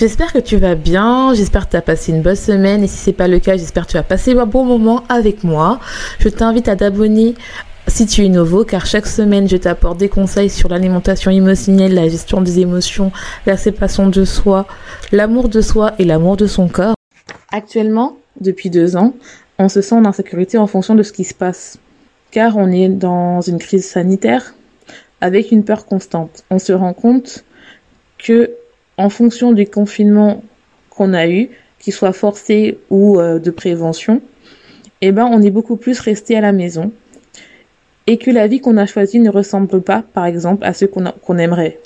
J'espère 0.00 0.32
que 0.32 0.38
tu 0.38 0.56
vas 0.56 0.76
bien, 0.76 1.34
j'espère 1.34 1.66
que 1.66 1.72
tu 1.72 1.76
as 1.76 1.82
passé 1.82 2.10
une 2.10 2.22
bonne 2.22 2.34
semaine 2.34 2.82
et 2.82 2.86
si 2.86 2.96
c'est 2.96 3.12
pas 3.12 3.28
le 3.28 3.38
cas, 3.38 3.58
j'espère 3.58 3.84
que 3.86 3.90
tu 3.90 3.96
as 3.98 4.02
passé 4.02 4.32
un 4.32 4.46
bon 4.46 4.64
moment 4.64 5.04
avec 5.10 5.44
moi. 5.44 5.78
Je 6.20 6.30
t'invite 6.30 6.68
à 6.68 6.76
t'abonner 6.76 7.34
si 7.86 8.06
tu 8.06 8.24
es 8.24 8.30
nouveau, 8.30 8.64
car 8.64 8.86
chaque 8.86 9.06
semaine, 9.06 9.46
je 9.46 9.58
t'apporte 9.58 9.98
des 9.98 10.08
conseils 10.08 10.48
sur 10.48 10.70
l'alimentation 10.70 11.30
émotionnelle, 11.30 11.92
la 11.92 12.08
gestion 12.08 12.40
des 12.40 12.60
émotions, 12.60 13.12
la 13.44 13.58
séparation 13.58 14.08
de 14.08 14.24
soi, 14.24 14.66
l'amour 15.12 15.50
de 15.50 15.60
soi 15.60 15.92
et 15.98 16.06
l'amour 16.06 16.38
de 16.38 16.46
son 16.46 16.68
corps. 16.68 16.94
Actuellement, 17.52 18.16
depuis 18.40 18.70
deux 18.70 18.96
ans, 18.96 19.12
on 19.58 19.68
se 19.68 19.82
sent 19.82 19.96
en 19.96 20.06
insécurité 20.06 20.56
en 20.56 20.66
fonction 20.66 20.94
de 20.94 21.02
ce 21.02 21.12
qui 21.12 21.24
se 21.24 21.34
passe, 21.34 21.76
car 22.30 22.56
on 22.56 22.68
est 22.68 22.88
dans 22.88 23.42
une 23.42 23.58
crise 23.58 23.86
sanitaire 23.86 24.54
avec 25.20 25.52
une 25.52 25.62
peur 25.62 25.84
constante. 25.84 26.42
On 26.48 26.58
se 26.58 26.72
rend 26.72 26.94
compte 26.94 27.44
que 28.16 28.52
en 29.00 29.08
fonction 29.08 29.52
du 29.52 29.66
confinement 29.66 30.42
qu'on 30.90 31.14
a 31.14 31.26
eu, 31.26 31.48
qu'il 31.78 31.94
soit 31.94 32.12
forcé 32.12 32.78
ou 32.90 33.18
euh, 33.18 33.38
de 33.38 33.50
prévention, 33.50 34.20
eh 35.00 35.10
ben, 35.10 35.24
on 35.24 35.40
est 35.40 35.50
beaucoup 35.50 35.76
plus 35.76 35.98
resté 36.00 36.36
à 36.36 36.42
la 36.42 36.52
maison 36.52 36.92
et 38.06 38.18
que 38.18 38.30
la 38.30 38.46
vie 38.46 38.60
qu'on 38.60 38.76
a 38.76 38.84
choisie 38.84 39.18
ne 39.18 39.30
ressemble 39.30 39.80
pas, 39.80 40.04
par 40.12 40.26
exemple, 40.26 40.64
à 40.64 40.74
ce 40.74 40.84
qu'on 40.84 41.38
aimerait. 41.38 41.80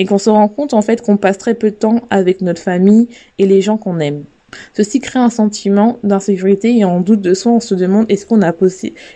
Et 0.00 0.06
qu'on 0.06 0.18
se 0.18 0.30
rend 0.30 0.48
compte, 0.48 0.74
en 0.74 0.82
fait, 0.82 1.00
qu'on 1.00 1.16
passe 1.16 1.38
très 1.38 1.54
peu 1.54 1.70
de 1.70 1.76
temps 1.76 2.00
avec 2.10 2.40
notre 2.40 2.60
famille 2.60 3.06
et 3.38 3.46
les 3.46 3.60
gens 3.60 3.76
qu'on 3.76 4.00
aime. 4.00 4.24
Ceci 4.72 4.98
crée 4.98 5.20
un 5.20 5.30
sentiment 5.30 5.98
d'insécurité 6.02 6.76
et 6.76 6.84
en 6.84 7.00
doute 7.00 7.20
de 7.20 7.34
soi, 7.34 7.52
on 7.52 7.60
se 7.60 7.74
demande 7.76 8.06
est-ce 8.08 8.26
qu'on 8.26 8.42
a 8.42 8.52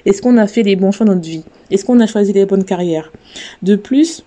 est-ce 0.04 0.22
qu'on 0.22 0.36
a 0.36 0.46
fait 0.46 0.62
les 0.62 0.76
bons 0.76 0.92
choix 0.92 1.06
dans 1.06 1.14
notre 1.14 1.26
vie? 1.26 1.44
Est-ce 1.70 1.84
qu'on 1.84 1.98
a 2.00 2.06
choisi 2.06 2.32
les 2.34 2.44
bonnes 2.46 2.64
carrières? 2.64 3.10
De 3.62 3.74
plus, 3.74 4.24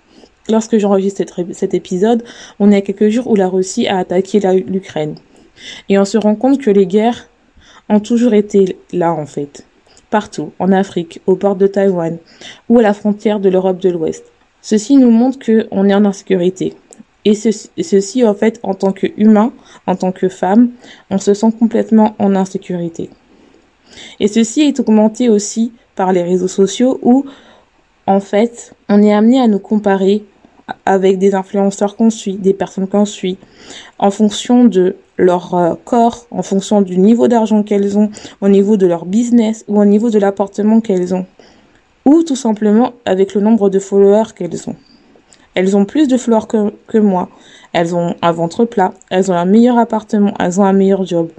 Lorsque 0.48 0.78
j'enregistre 0.78 1.24
cet, 1.52 1.74
épisode, 1.74 2.22
on 2.60 2.70
est 2.70 2.76
à 2.76 2.80
quelques 2.80 3.08
jours 3.08 3.26
où 3.28 3.34
la 3.34 3.48
Russie 3.48 3.88
a 3.88 3.98
attaqué 3.98 4.40
l'Ukraine. 4.66 5.16
Et 5.88 5.98
on 5.98 6.04
se 6.04 6.18
rend 6.18 6.36
compte 6.36 6.60
que 6.60 6.70
les 6.70 6.86
guerres 6.86 7.28
ont 7.88 8.00
toujours 8.00 8.34
été 8.34 8.76
là, 8.92 9.12
en 9.12 9.26
fait. 9.26 9.64
Partout, 10.10 10.52
en 10.58 10.70
Afrique, 10.70 11.20
au 11.26 11.34
port 11.34 11.56
de 11.56 11.66
Taïwan, 11.66 12.18
ou 12.68 12.78
à 12.78 12.82
la 12.82 12.94
frontière 12.94 13.40
de 13.40 13.48
l'Europe 13.48 13.80
de 13.80 13.90
l'Ouest. 13.90 14.24
Ceci 14.62 14.96
nous 14.96 15.10
montre 15.10 15.38
qu'on 15.44 15.88
est 15.88 15.94
en 15.94 16.04
insécurité. 16.04 16.74
Et 17.24 17.34
ceci, 17.34 18.24
en 18.24 18.34
fait, 18.34 18.60
en 18.62 18.74
tant 18.74 18.92
qu'humain, 18.92 19.52
en 19.88 19.96
tant 19.96 20.12
que 20.12 20.28
femme, 20.28 20.70
on 21.10 21.18
se 21.18 21.34
sent 21.34 21.52
complètement 21.58 22.14
en 22.20 22.36
insécurité. 22.36 23.10
Et 24.20 24.28
ceci 24.28 24.62
est 24.62 24.78
augmenté 24.78 25.28
aussi 25.28 25.72
par 25.96 26.12
les 26.12 26.22
réseaux 26.22 26.48
sociaux 26.48 27.00
où, 27.02 27.26
en 28.06 28.20
fait, 28.20 28.74
on 28.88 29.02
est 29.02 29.12
amené 29.12 29.40
à 29.40 29.48
nous 29.48 29.58
comparer 29.58 30.24
avec 30.84 31.18
des 31.18 31.34
influenceurs 31.34 31.96
qu'on 31.96 32.10
suit, 32.10 32.34
des 32.34 32.54
personnes 32.54 32.88
qu'on 32.88 33.04
suit, 33.04 33.38
en 33.98 34.10
fonction 34.10 34.64
de 34.64 34.96
leur 35.16 35.54
euh, 35.54 35.74
corps, 35.84 36.26
en 36.30 36.42
fonction 36.42 36.82
du 36.82 36.98
niveau 36.98 37.28
d'argent 37.28 37.62
qu'elles 37.62 37.96
ont, 37.98 38.10
au 38.40 38.48
niveau 38.48 38.76
de 38.76 38.86
leur 38.86 39.06
business 39.06 39.64
ou 39.68 39.80
au 39.80 39.84
niveau 39.84 40.10
de 40.10 40.18
l'appartement 40.18 40.80
qu'elles 40.80 41.14
ont, 41.14 41.26
ou 42.04 42.22
tout 42.22 42.36
simplement 42.36 42.92
avec 43.04 43.34
le 43.34 43.40
nombre 43.40 43.70
de 43.70 43.78
followers 43.78 44.32
qu'elles 44.34 44.68
ont. 44.68 44.76
Elles 45.54 45.76
ont 45.76 45.84
plus 45.84 46.06
de 46.08 46.16
followers 46.16 46.72
que, 46.88 46.98
moi, 46.98 47.30
elles 47.72 47.94
ont 47.94 48.14
un 48.20 48.32
ventre 48.32 48.64
plat, 48.64 48.92
elles 49.10 49.30
ont 49.30 49.34
un 49.34 49.46
meilleur 49.46 49.78
appartement, 49.78 50.34
elles 50.38 50.60
ont 50.60 50.64
un 50.64 50.72
meilleur 50.72 51.06
job, 51.06 51.30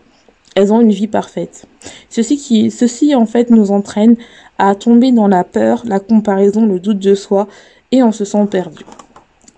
elles 0.56 0.74
ont 0.74 0.82
une 0.82 0.92
vie 0.92 1.08
parfaite. 1.08 1.68
Ceci 2.10 2.38
qui, 2.38 2.72
ceci 2.72 3.14
en 3.14 3.26
fait 3.26 3.52
nous 3.52 3.72
entraîne 3.72 4.16
à 4.58 4.74
tomber 4.74 5.12
dans 5.12 5.28
la 5.28 5.44
peur, 5.44 5.84
la 5.86 6.00
comparaison, 6.00 6.66
le 6.66 6.80
doute 6.80 7.00
de 7.00 7.14
soi 7.14 7.48
et 7.92 8.02
on 8.02 8.12
se 8.12 8.26
sent 8.26 8.48
perdu. 8.50 8.84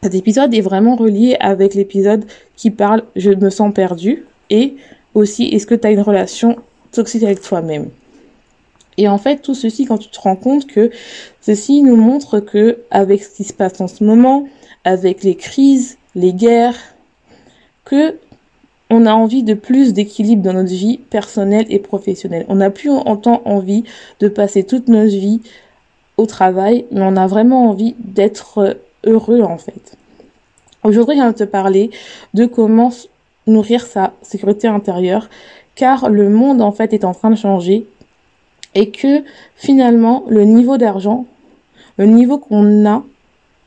Cet 0.02 0.16
épisode 0.16 0.54
est 0.54 0.62
vraiment 0.62 0.96
relié 0.96 1.36
avec 1.40 1.74
l'épisode 1.74 2.26
qui 2.56 2.72
parle 2.72 3.04
je 3.16 3.32
me 3.32 3.50
sens 3.50 3.74
perdu 3.74 4.26
et 4.50 4.76
aussi 5.14 5.46
est-ce 5.46 5.68
que 5.68 5.76
tu 5.76 5.88
as 5.88 5.92
une 5.92 6.02
relation 6.02 6.56
toxique 6.92 7.24
avec 7.24 7.42
toi-même? 7.42 7.90
Et 8.98 9.08
en 9.08 9.18
fait, 9.18 9.42
tout 9.42 9.56
ceci, 9.56 9.86
quand 9.86 9.98
tu 9.98 10.10
te 10.10 10.20
rends 10.20 10.36
compte 10.36 10.68
que 10.68 10.90
ceci 11.42 11.84
nous 11.84 11.96
montre 11.96 12.40
que 12.40 12.80
avec 12.92 13.24
ce 13.24 13.30
qui 13.36 13.44
se 13.44 13.54
passe 13.54 13.80
en 13.82 13.88
ce 13.88 14.04
moment, 14.04 14.48
avec 14.84 15.24
les 15.24 15.36
crises, 15.36 15.98
les 16.16 16.34
guerres, 16.34 16.78
que 17.86 18.18
on 18.90 19.06
a 19.06 19.14
envie 19.14 19.44
de 19.44 19.54
plus 19.54 19.94
d'équilibre 19.94 20.42
dans 20.42 20.54
notre 20.54 20.74
vie 20.74 20.98
personnelle 20.98 21.66
et 21.70 21.80
professionnelle. 21.80 22.46
On 22.50 22.56
n'a 22.56 22.70
plus 22.72 22.90
en 22.90 23.18
temps 23.18 23.42
envie 23.46 23.84
de 24.20 24.28
passer 24.28 24.64
toute 24.64 24.88
notre 24.88 25.12
vie 25.12 25.42
au 26.18 26.26
travail, 26.26 26.86
mais 26.92 27.02
on 27.04 27.16
a 27.16 27.28
vraiment 27.28 27.70
envie 27.70 27.96
d'être 28.00 28.78
heureux 29.06 29.42
en 29.42 29.58
fait. 29.58 29.98
Aujourd'hui, 30.84 31.16
je 31.16 31.22
viens 31.22 31.32
de 31.32 31.38
te 31.38 31.44
parler 31.44 31.92
de 32.34 32.46
comment 32.46 32.92
nourrir 33.48 33.86
sa 33.86 34.14
sécurité 34.22 34.68
intérieure, 34.68 35.30
car 35.76 36.10
le 36.10 36.30
monde 36.30 36.62
en 36.62 36.72
fait 36.72 36.94
est 36.94 37.04
en 37.04 37.14
train 37.14 37.30
de 37.30 37.36
changer 37.36 37.86
et 38.76 38.92
que 38.92 39.24
finalement 39.56 40.24
le 40.30 40.44
niveau 40.44 40.78
d'argent, 40.78 41.26
le 41.98 42.06
niveau 42.06 42.38
qu'on 42.38 42.86
a, 42.86 43.04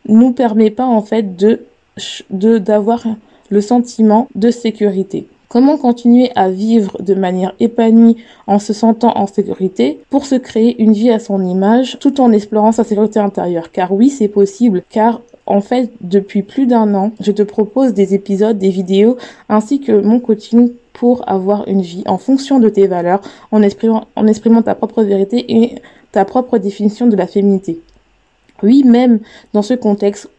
nous 0.09 0.33
permet 0.33 0.71
pas 0.71 0.87
en 0.87 1.03
fait 1.03 1.37
de 1.37 1.67
de 2.31 2.59
d'avoir 2.59 3.05
le 3.51 3.61
sentiment 3.61 4.29
de 4.35 4.51
sécurité. 4.51 5.27
Comment 5.53 5.77
continuer 5.77 6.31
à 6.35 6.49
vivre 6.49 6.97
de 7.03 7.13
manière 7.13 7.53
épanouie 7.61 8.17
en 8.47 8.59
se 8.59 8.73
sentant 8.73 9.19
en 9.19 9.27
sécurité 9.27 10.01
pour 10.09 10.25
se 10.25 10.37
créer 10.37 10.81
une 10.83 10.95
vie 10.95 11.11
à 11.11 11.19
son 11.19 11.45
image 11.45 11.99
tout 11.99 12.23
en 12.23 12.33
explorant 12.33 12.73
sa 12.73 12.85
sécurité 12.85 13.21
intérieure? 13.21 13.71
Car 13.71 13.93
oui, 13.93 14.09
c'est 14.09 14.29
possible, 14.29 14.83
car 14.89 15.21
en 15.45 15.61
fait, 15.61 15.91
depuis 16.01 16.41
plus 16.43 16.67
d'un 16.67 16.95
an, 16.95 17.13
je 17.21 17.33
te 17.33 17.43
propose 17.43 17.93
des 17.93 18.15
épisodes, 18.15 18.57
des 18.57 18.71
vidéos, 18.71 19.19
ainsi 19.51 19.79
que 19.79 19.93
mon 19.93 20.21
coaching 20.21 20.73
pour 20.95 21.29
avoir 21.29 21.69
une 21.69 21.83
vie 21.83 22.03
en 22.07 22.17
fonction 22.17 22.59
de 22.59 22.71
tes 22.71 22.87
valeurs, 22.87 23.21
en 23.51 23.63
exprimant, 23.63 24.63
ta 24.63 24.75
propre 24.75 25.03
vérité 25.03 25.45
et 25.53 25.75
ta 26.13 26.25
propre 26.25 26.57
définition 26.57 27.09
de 27.09 27.17
la 27.17 27.27
féminité. 27.27 27.79
Oui, 28.63 28.85
même 28.85 29.21
dans 29.53 29.61
ce 29.61 29.75
contexte, 29.75 30.31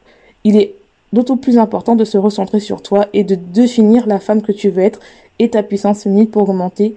il 0.44 0.58
est 0.58 0.74
d'autant 1.14 1.38
plus 1.38 1.58
important 1.58 1.96
de 1.96 2.04
se 2.04 2.18
recentrer 2.18 2.60
sur 2.60 2.82
toi 2.82 3.08
et 3.14 3.24
de 3.24 3.36
définir 3.36 4.08
la 4.08 4.20
femme 4.20 4.42
que 4.42 4.52
tu 4.52 4.70
veux 4.70 4.84
être 4.84 5.00
et 5.40 5.50
ta 5.50 5.64
puissance 5.64 6.04
féminine 6.04 6.28
pour 6.28 6.50
augmenter 6.50 6.96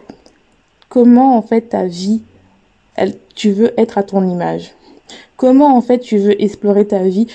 comment 0.88 1.36
en 1.36 1.42
fait 1.42 1.62
ta 1.62 1.86
vie, 1.86 2.22
tu 3.34 3.50
veux 3.50 3.78
être 3.78 3.98
à 3.98 4.02
ton 4.02 4.26
image. 4.26 4.74
Comment 5.36 5.76
en 5.76 5.80
fait 5.80 5.98
tu 5.98 6.18
veux 6.18 6.42
explorer 6.42 6.86
ta 6.86 7.02
vie 7.02 7.26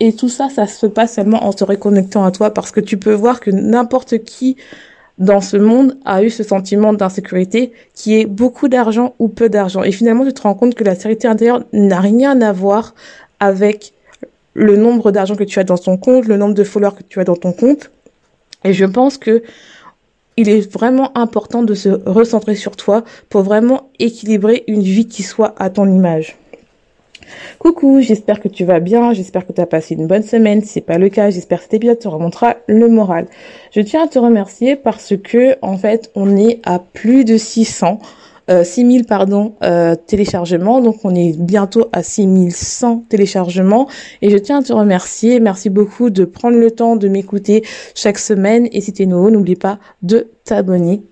et 0.00 0.14
tout 0.14 0.30
ça, 0.30 0.48
ça 0.48 0.66
se 0.66 0.86
passe 0.86 1.14
seulement 1.14 1.44
en 1.44 1.52
se 1.52 1.62
reconnectant 1.62 2.24
à 2.24 2.30
toi 2.30 2.50
parce 2.50 2.70
que 2.70 2.80
tu 2.80 2.96
peux 2.96 3.12
voir 3.12 3.38
que 3.38 3.50
n'importe 3.50 4.24
qui 4.24 4.56
dans 5.18 5.42
ce 5.42 5.58
monde 5.58 5.98
a 6.06 6.22
eu 6.22 6.30
ce 6.30 6.42
sentiment 6.42 6.94
d'insécurité 6.94 7.72
qui 7.94 8.18
est 8.18 8.24
beaucoup 8.24 8.68
d'argent 8.68 9.14
ou 9.18 9.28
peu 9.28 9.50
d'argent. 9.50 9.82
Et 9.82 9.92
finalement, 9.92 10.24
tu 10.24 10.32
te 10.32 10.40
rends 10.40 10.54
compte 10.54 10.74
que 10.74 10.84
la 10.84 10.94
sécurité 10.94 11.28
intérieure 11.28 11.64
n'a 11.74 12.00
rien 12.00 12.40
à 12.40 12.52
voir 12.52 12.94
avec 13.40 13.92
le 14.54 14.76
nombre 14.76 15.12
d'argent 15.12 15.36
que 15.36 15.44
tu 15.44 15.58
as 15.58 15.64
dans 15.64 15.78
ton 15.78 15.96
compte, 15.96 16.26
le 16.26 16.36
nombre 16.36 16.54
de 16.54 16.64
followers 16.64 16.96
que 16.96 17.02
tu 17.02 17.20
as 17.20 17.24
dans 17.24 17.36
ton 17.36 17.52
compte. 17.52 17.90
Et 18.64 18.72
je 18.72 18.84
pense 18.84 19.18
que 19.18 19.42
il 20.36 20.48
est 20.48 20.72
vraiment 20.72 21.16
important 21.18 21.62
de 21.62 21.74
se 21.74 21.88
recentrer 22.06 22.54
sur 22.54 22.76
toi 22.76 23.04
pour 23.28 23.42
vraiment 23.42 23.90
équilibrer 23.98 24.64
une 24.68 24.82
vie 24.82 25.06
qui 25.06 25.22
soit 25.22 25.54
à 25.58 25.70
ton 25.70 25.86
image. 25.86 26.36
Coucou, 27.58 28.00
j'espère 28.00 28.40
que 28.40 28.48
tu 28.48 28.64
vas 28.64 28.80
bien, 28.80 29.12
j'espère 29.12 29.46
que 29.46 29.52
tu 29.52 29.60
as 29.60 29.66
passé 29.66 29.94
une 29.94 30.06
bonne 30.06 30.22
semaine. 30.22 30.62
Si 30.62 30.68
c'est 30.68 30.80
pas 30.80 30.98
le 30.98 31.08
cas, 31.08 31.30
j'espère 31.30 31.58
que 31.58 31.64
cet 31.64 31.74
épisode 31.74 31.98
te 31.98 32.08
remontera 32.08 32.56
le 32.66 32.88
moral. 32.88 33.26
Je 33.72 33.80
tiens 33.80 34.04
à 34.04 34.08
te 34.08 34.18
remercier 34.18 34.76
parce 34.76 35.14
que, 35.16 35.56
en 35.62 35.76
fait, 35.76 36.10
on 36.14 36.36
est 36.36 36.60
à 36.64 36.78
plus 36.78 37.24
de 37.24 37.36
600 37.36 38.00
6000 38.64 39.04
pardon 39.04 39.54
téléchargements. 40.06 40.80
Donc 40.80 40.96
on 41.04 41.14
est 41.14 41.38
bientôt 41.38 41.88
à 41.92 42.02
6100 42.02 43.04
téléchargements 43.08 43.88
et 44.22 44.30
je 44.30 44.36
tiens 44.36 44.60
à 44.60 44.62
te 44.62 44.72
remercier. 44.72 45.40
Merci 45.40 45.70
beaucoup 45.70 46.10
de 46.10 46.24
prendre 46.24 46.58
le 46.58 46.70
temps 46.70 46.96
de 46.96 47.08
m'écouter 47.08 47.62
chaque 47.94 48.18
semaine 48.18 48.68
et 48.72 48.80
si 48.80 48.92
tu 48.92 49.02
es 49.02 49.06
nouveau, 49.06 49.30
n'oublie 49.30 49.56
pas 49.56 49.78
de 50.02 50.28
t'abonner 50.44 51.02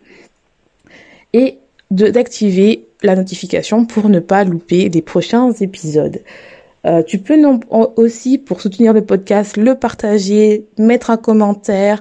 et 1.32 1.58
d'activer 1.90 2.87
la 3.02 3.17
notification 3.17 3.85
pour 3.87 4.08
ne 4.08 4.20
pas 4.20 4.44
louper 4.44 4.88
les 4.88 5.02
prochains 5.02 5.52
épisodes. 5.52 6.20
Euh, 6.87 7.02
tu 7.02 7.19
peux 7.19 7.37
aussi, 7.96 8.38
pour 8.38 8.61
soutenir 8.61 8.93
le 8.93 9.05
podcast, 9.05 9.56
le 9.56 9.75
partager, 9.75 10.67
mettre 10.79 11.11
un 11.11 11.17
commentaire, 11.17 12.00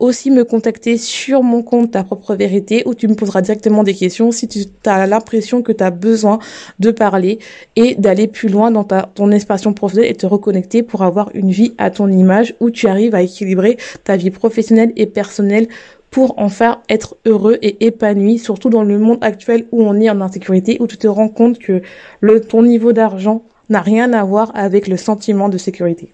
aussi 0.00 0.30
me 0.30 0.44
contacter 0.44 0.96
sur 0.96 1.42
mon 1.42 1.62
compte 1.62 1.92
Ta 1.92 2.04
propre 2.04 2.34
vérité 2.34 2.82
où 2.86 2.94
tu 2.94 3.06
me 3.08 3.14
poseras 3.14 3.42
directement 3.42 3.84
des 3.84 3.94
questions 3.94 4.32
si 4.32 4.48
tu 4.48 4.60
as 4.86 5.06
l'impression 5.06 5.62
que 5.62 5.72
tu 5.72 5.84
as 5.84 5.90
besoin 5.90 6.38
de 6.78 6.90
parler 6.90 7.38
et 7.76 7.94
d'aller 7.94 8.26
plus 8.26 8.48
loin 8.48 8.70
dans 8.70 8.84
ta, 8.84 9.08
ton 9.14 9.30
expression 9.30 9.72
professionnelle 9.72 10.10
et 10.10 10.14
te 10.14 10.26
reconnecter 10.26 10.82
pour 10.82 11.02
avoir 11.02 11.30
une 11.34 11.50
vie 11.50 11.74
à 11.78 11.90
ton 11.90 12.08
image 12.08 12.54
où 12.60 12.70
tu 12.70 12.86
arrives 12.86 13.14
à 13.14 13.22
équilibrer 13.22 13.76
ta 14.04 14.16
vie 14.16 14.30
professionnelle 14.30 14.92
et 14.96 15.06
personnelle 15.06 15.68
pour 16.10 16.34
enfin 16.38 16.80
être 16.88 17.16
heureux 17.24 17.58
et 17.62 17.86
épanoui, 17.86 18.38
surtout 18.38 18.68
dans 18.68 18.82
le 18.82 18.98
monde 18.98 19.18
actuel 19.20 19.66
où 19.70 19.82
on 19.82 20.00
est 20.00 20.10
en 20.10 20.20
insécurité, 20.20 20.76
où 20.80 20.86
tu 20.86 20.96
te 20.96 21.06
rends 21.06 21.28
compte 21.28 21.58
que 21.58 21.82
le, 22.20 22.40
ton 22.40 22.62
niveau 22.62 22.92
d'argent 22.92 23.42
n'a 23.68 23.80
rien 23.80 24.12
à 24.12 24.24
voir 24.24 24.50
avec 24.54 24.88
le 24.88 24.96
sentiment 24.96 25.48
de 25.48 25.58
sécurité. 25.58 26.10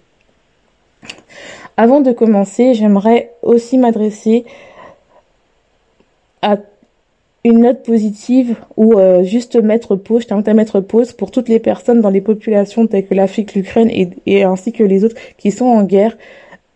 Avant 1.76 2.00
de 2.00 2.12
commencer, 2.12 2.74
j'aimerais 2.74 3.32
aussi 3.42 3.76
m'adresser 3.76 4.44
à 6.42 6.56
une 7.44 7.60
note 7.60 7.82
positive 7.84 8.56
ou 8.76 8.98
euh, 8.98 9.22
juste 9.22 9.56
mettre 9.56 9.94
pause, 9.94 10.22
je 10.22 10.28
t'invite 10.28 10.48
à 10.48 10.54
mettre 10.54 10.80
pause 10.80 11.12
pour 11.12 11.30
toutes 11.30 11.48
les 11.48 11.60
personnes 11.60 12.00
dans 12.00 12.10
les 12.10 12.20
populations 12.20 12.86
telles 12.86 13.06
que 13.06 13.14
l'Afrique, 13.14 13.54
l'Ukraine 13.54 13.90
et, 13.90 14.42
ainsi 14.42 14.72
que 14.72 14.82
les 14.82 15.04
autres 15.04 15.16
qui 15.38 15.52
sont 15.52 15.66
en 15.66 15.84
guerre 15.84 16.16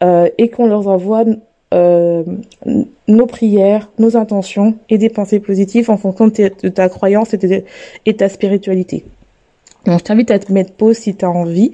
euh, 0.02 0.28
et 0.38 0.48
qu'on 0.48 0.66
leur 0.66 0.86
envoie 0.86 1.24
euh, 1.74 2.22
nos 3.08 3.26
prières, 3.26 3.90
nos 3.98 4.16
intentions 4.16 4.76
et 4.88 4.98
des 4.98 5.08
pensées 5.08 5.40
positives 5.40 5.90
en 5.90 5.96
fonction 5.96 6.28
de, 6.28 6.68
ta 6.68 6.88
croyance 6.88 7.34
et, 7.34 7.38
de, 7.38 7.64
et 8.06 8.16
ta 8.16 8.28
spiritualité. 8.28 9.04
Donc, 9.86 9.98
je 10.00 10.04
t'invite 10.04 10.30
à 10.30 10.38
te 10.38 10.52
mettre 10.52 10.72
pause 10.72 10.96
si 10.96 11.16
tu 11.16 11.24
as 11.24 11.30
envie. 11.30 11.72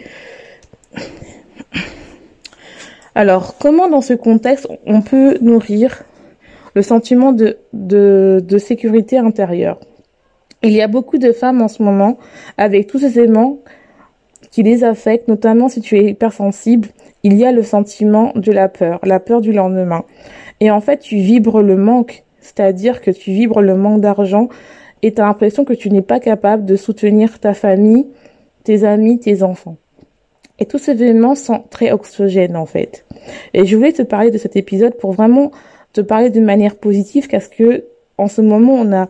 Alors, 3.17 3.57
comment 3.57 3.89
dans 3.89 4.03
ce 4.03 4.13
contexte 4.13 4.69
on 4.85 5.01
peut 5.01 5.39
nourrir 5.41 6.03
le 6.75 6.83
sentiment 6.83 7.33
de, 7.33 7.57
sécurité 8.59 9.17
intérieure? 9.17 9.81
Il 10.63 10.73
y 10.73 10.83
a 10.83 10.87
beaucoup 10.87 11.17
de 11.17 11.33
femmes 11.33 11.63
en 11.63 11.69
ce 11.69 11.83
moment 11.83 12.19
avec 12.59 12.89
tous 12.89 12.99
ces 12.99 13.19
éléments 13.19 13.61
qui 14.51 14.63
les 14.63 14.85
affectent, 14.85 15.29
notamment 15.29 15.71
si 15.71 15.81
tu 15.81 15.97
es 15.97 16.11
hypersensible, 16.11 16.89
il 17.23 17.39
y 17.39 17.47
a 17.47 17.53
le 17.53 17.63
sentiment 17.63 18.33
de 18.35 18.53
la 18.53 18.69
peur, 18.69 19.01
la 19.03 19.19
peur 19.19 19.41
du 19.41 19.55
lendemain. 19.55 20.05
Et 20.61 20.71
en 20.71 20.83
fait, 20.83 20.99
tu 20.99 21.17
vibres 21.17 21.63
le 21.63 21.77
manque, 21.77 22.23
c'est-à-dire 22.41 23.01
que 23.01 23.11
tu 23.11 23.31
vibres 23.31 23.63
le 23.63 23.77
manque 23.77 24.03
d'argent 24.03 24.51
et 25.01 25.15
tu 25.15 25.23
as 25.23 25.25
l'impression 25.25 25.65
que 25.65 25.73
tu 25.73 25.89
n'es 25.89 26.03
pas 26.03 26.21
capable 26.21 26.67
de 26.67 26.77
soutenir 26.77 27.41
ta 27.41 27.55
famille, 27.55 28.09
tes 28.63 28.85
amis, 28.85 29.19
tes 29.19 29.43
enfants. 29.43 29.79
Et 30.58 30.67
tous 30.67 30.79
ces 30.79 30.93
événements 30.93 31.35
sont 31.35 31.64
très 31.70 31.93
oxygènes 31.93 32.56
en 32.56 32.67
fait. 32.67 33.05
Et 33.55 33.67
je 33.67 33.76
voulais 33.76 33.93
te 33.93 34.03
parler 34.03 34.31
de 34.31 34.38
cet 34.38 34.56
épisode 34.56 34.97
pour 34.97 35.12
vraiment 35.12 35.50
te 35.93 36.00
parler 36.00 36.31
de 36.31 36.41
manière 36.41 36.76
positive 36.76 37.29
parce 37.29 37.49
que 37.49 37.85
en 38.19 38.29
ce 38.29 38.41
moment 38.41 38.75
on 38.75 38.93
a 38.93 39.08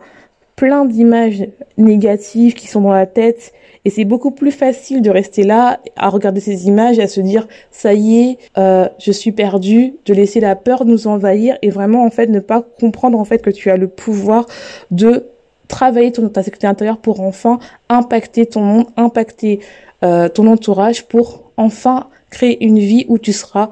plein 0.55 0.85
d'images 0.85 1.47
négatives 1.77 2.55
qui 2.55 2.67
sont 2.67 2.81
dans 2.81 2.91
la 2.91 3.05
tête 3.05 3.53
et 3.85 3.89
c'est 3.89 4.05
beaucoup 4.05 4.31
plus 4.31 4.51
facile 4.51 5.01
de 5.01 5.09
rester 5.09 5.43
là 5.43 5.79
à 5.95 6.09
regarder 6.09 6.41
ces 6.41 6.67
images 6.67 6.99
et 6.99 7.03
à 7.03 7.07
se 7.07 7.21
dire 7.21 7.47
ça 7.71 7.93
y 7.93 8.17
est, 8.17 8.37
euh, 8.57 8.89
je 8.99 9.11
suis 9.11 9.31
perdu, 9.31 9.93
de 10.05 10.13
laisser 10.13 10.39
la 10.39 10.55
peur 10.55 10.83
nous 10.83 11.07
envahir 11.07 11.57
et 11.61 11.69
vraiment 11.69 12.03
en 12.03 12.09
fait 12.09 12.27
ne 12.27 12.39
pas 12.39 12.63
comprendre 12.81 13.19
en 13.19 13.23
fait 13.23 13.39
que 13.39 13.51
tu 13.51 13.69
as 13.69 13.77
le 13.77 13.87
pouvoir 13.87 14.47
de 14.91 15.27
travailler 15.67 16.11
ton, 16.11 16.27
ta 16.29 16.43
sécurité 16.43 16.67
intérieure 16.67 16.97
pour 16.97 17.21
enfin 17.21 17.59
impacter 17.87 18.45
ton 18.45 18.61
monde, 18.61 18.87
impacter 18.97 19.59
euh, 20.03 20.29
ton 20.29 20.47
entourage 20.47 21.05
pour 21.05 21.51
enfin 21.57 22.07
créer 22.29 22.63
une 22.63 22.79
vie 22.79 23.05
où 23.07 23.17
tu 23.17 23.33
seras 23.33 23.69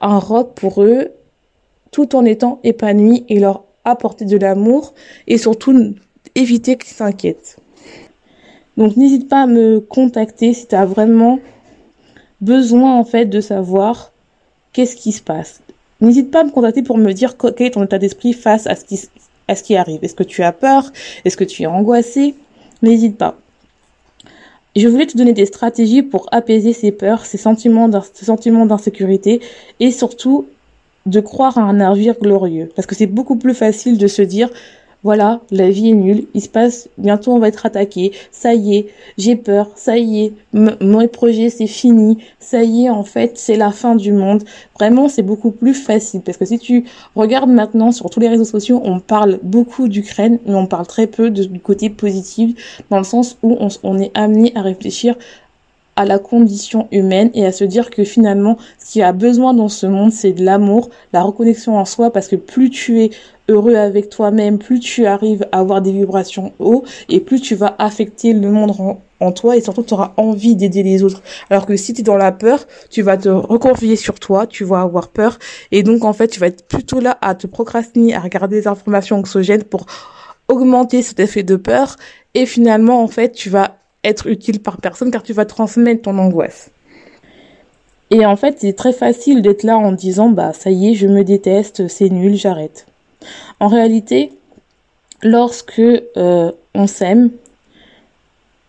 un 0.00 0.18
rock 0.18 0.54
pour 0.54 0.82
eux 0.82 1.10
tout 1.90 2.14
en 2.14 2.24
étant 2.24 2.60
épanoui 2.62 3.24
et 3.28 3.40
leur 3.40 3.64
apporter 3.84 4.24
de 4.24 4.36
l'amour 4.36 4.94
et 5.26 5.38
surtout 5.38 5.94
éviter 6.34 6.76
qu'ils 6.76 6.94
s'inquiètent. 6.94 7.56
Donc 8.76 8.96
n'hésite 8.96 9.28
pas 9.28 9.42
à 9.42 9.46
me 9.46 9.80
contacter 9.80 10.52
si 10.52 10.66
tu 10.66 10.74
as 10.74 10.84
vraiment 10.84 11.38
besoin 12.40 12.94
en 12.94 13.04
fait 13.04 13.24
de 13.24 13.40
savoir 13.40 14.12
qu'est-ce 14.72 14.96
qui 14.96 15.12
se 15.12 15.22
passe. 15.22 15.62
N'hésite 16.00 16.30
pas 16.30 16.40
à 16.40 16.44
me 16.44 16.50
contacter 16.50 16.82
pour 16.82 16.98
me 16.98 17.12
dire 17.12 17.36
quel 17.38 17.68
est 17.68 17.70
ton 17.70 17.84
état 17.84 17.98
d'esprit 17.98 18.34
face 18.34 18.66
à 18.66 18.76
ce 18.76 18.84
qui 18.84 19.08
à 19.48 19.54
ce 19.54 19.62
qui 19.62 19.76
arrive. 19.76 20.00
Est-ce 20.02 20.14
que 20.14 20.24
tu 20.24 20.42
as 20.42 20.52
peur? 20.52 20.90
Est-ce 21.24 21.36
que 21.36 21.44
tu 21.44 21.62
es 21.62 21.66
angoissé? 21.66 22.34
N'hésite 22.82 23.16
pas. 23.16 23.36
Je 24.76 24.88
voulais 24.88 25.06
te 25.06 25.16
donner 25.16 25.32
des 25.32 25.46
stratégies 25.46 26.02
pour 26.02 26.28
apaiser 26.32 26.74
ces 26.74 26.92
peurs, 26.92 27.24
ces 27.24 27.38
sentiments 27.38 27.88
d'insécurité 27.88 29.40
et 29.80 29.90
surtout 29.90 30.46
de 31.06 31.20
croire 31.20 31.56
à 31.56 31.62
un 31.62 31.74
navire 31.74 32.16
glorieux. 32.20 32.68
Parce 32.76 32.86
que 32.86 32.94
c'est 32.94 33.06
beaucoup 33.06 33.36
plus 33.36 33.54
facile 33.54 33.96
de 33.96 34.06
se 34.06 34.20
dire 34.20 34.50
voilà, 35.06 35.40
la 35.52 35.70
vie 35.70 35.90
est 35.90 35.94
nulle, 35.94 36.26
il 36.34 36.40
se 36.40 36.48
passe, 36.48 36.88
bientôt 36.98 37.30
on 37.30 37.38
va 37.38 37.46
être 37.46 37.64
attaqué, 37.64 38.10
ça 38.32 38.54
y 38.54 38.76
est, 38.76 38.86
j'ai 39.16 39.36
peur, 39.36 39.70
ça 39.76 39.96
y 39.98 40.24
est, 40.24 40.32
mon 40.52 41.06
projet 41.06 41.48
c'est 41.48 41.68
fini, 41.68 42.18
ça 42.40 42.64
y 42.64 42.86
est, 42.86 42.90
en 42.90 43.04
fait, 43.04 43.38
c'est 43.38 43.56
la 43.56 43.70
fin 43.70 43.94
du 43.94 44.10
monde. 44.12 44.42
Vraiment, 44.74 45.08
c'est 45.08 45.22
beaucoup 45.22 45.52
plus 45.52 45.74
facile 45.74 46.22
parce 46.22 46.36
que 46.36 46.44
si 46.44 46.58
tu 46.58 46.86
regardes 47.14 47.50
maintenant 47.50 47.92
sur 47.92 48.10
tous 48.10 48.18
les 48.18 48.26
réseaux 48.26 48.44
sociaux, 48.44 48.80
on 48.82 48.98
parle 48.98 49.38
beaucoup 49.44 49.86
d'Ukraine, 49.86 50.40
mais 50.44 50.56
on 50.56 50.66
parle 50.66 50.88
très 50.88 51.06
peu 51.06 51.30
du 51.30 51.60
côté 51.60 51.88
positif, 51.88 52.84
dans 52.90 52.98
le 52.98 53.04
sens 53.04 53.38
où 53.44 53.56
on, 53.60 53.68
on 53.84 54.00
est 54.00 54.10
amené 54.14 54.50
à 54.56 54.62
réfléchir 54.62 55.14
à 55.96 56.04
la 56.04 56.18
condition 56.18 56.88
humaine 56.92 57.30
et 57.34 57.44
à 57.46 57.52
se 57.52 57.64
dire 57.64 57.90
que 57.90 58.04
finalement, 58.04 58.58
ce 58.78 58.92
qu'il 58.92 59.00
y 59.00 59.02
a 59.02 59.12
besoin 59.12 59.54
dans 59.54 59.68
ce 59.68 59.86
monde, 59.86 60.12
c'est 60.12 60.32
de 60.32 60.44
l'amour, 60.44 60.90
la 61.12 61.22
reconnexion 61.22 61.76
en 61.76 61.84
soi, 61.84 62.10
parce 62.12 62.28
que 62.28 62.36
plus 62.36 62.70
tu 62.70 63.02
es 63.02 63.10
heureux 63.48 63.74
avec 63.74 64.10
toi-même, 64.10 64.58
plus 64.58 64.80
tu 64.80 65.06
arrives 65.06 65.46
à 65.52 65.60
avoir 65.60 65.80
des 65.80 65.92
vibrations 65.92 66.52
haut 66.58 66.84
et 67.08 67.20
plus 67.20 67.40
tu 67.40 67.54
vas 67.54 67.74
affecter 67.78 68.32
le 68.32 68.50
monde 68.50 68.98
en, 69.20 69.32
toi 69.32 69.56
et 69.56 69.60
surtout 69.60 69.82
tu 69.82 69.94
auras 69.94 70.12
envie 70.16 70.56
d'aider 70.56 70.82
les 70.82 71.02
autres. 71.02 71.22
Alors 71.48 71.66
que 71.66 71.76
si 71.76 71.94
tu 71.94 72.00
es 72.00 72.04
dans 72.04 72.16
la 72.16 72.32
peur, 72.32 72.66
tu 72.90 73.02
vas 73.02 73.16
te 73.16 73.28
reconfier 73.28 73.96
sur 73.96 74.18
toi, 74.20 74.46
tu 74.46 74.64
vas 74.64 74.80
avoir 74.80 75.08
peur 75.08 75.38
et 75.72 75.82
donc 75.82 76.04
en 76.04 76.12
fait 76.12 76.28
tu 76.28 76.40
vas 76.40 76.48
être 76.48 76.66
plutôt 76.66 77.00
là 77.00 77.16
à 77.20 77.34
te 77.34 77.46
procrastiner, 77.46 78.14
à 78.14 78.20
regarder 78.20 78.60
des 78.60 78.68
informations 78.68 79.18
anxiogènes 79.18 79.64
pour 79.64 79.86
augmenter 80.48 81.02
cet 81.02 81.20
effet 81.20 81.42
de 81.42 81.56
peur 81.56 81.96
et 82.34 82.46
finalement 82.46 83.02
en 83.02 83.08
fait 83.08 83.32
tu 83.32 83.48
vas 83.48 83.78
être 84.06 84.26
utile 84.28 84.60
par 84.60 84.78
personne 84.78 85.10
car 85.10 85.22
tu 85.22 85.32
vas 85.32 85.44
transmettre 85.44 86.02
ton 86.02 86.18
angoisse. 86.18 86.70
Et 88.10 88.24
en 88.24 88.36
fait, 88.36 88.58
c'est 88.60 88.74
très 88.74 88.92
facile 88.92 89.42
d'être 89.42 89.64
là 89.64 89.76
en 89.76 89.92
disant 89.92 90.30
bah 90.30 90.52
ça 90.52 90.70
y 90.70 90.90
est, 90.90 90.94
je 90.94 91.08
me 91.08 91.24
déteste, 91.24 91.88
c'est 91.88 92.08
nul, 92.08 92.36
j'arrête. 92.36 92.86
En 93.58 93.66
réalité, 93.66 94.32
lorsque 95.22 95.80
euh, 95.80 96.52
on 96.74 96.86
s'aime, 96.86 97.30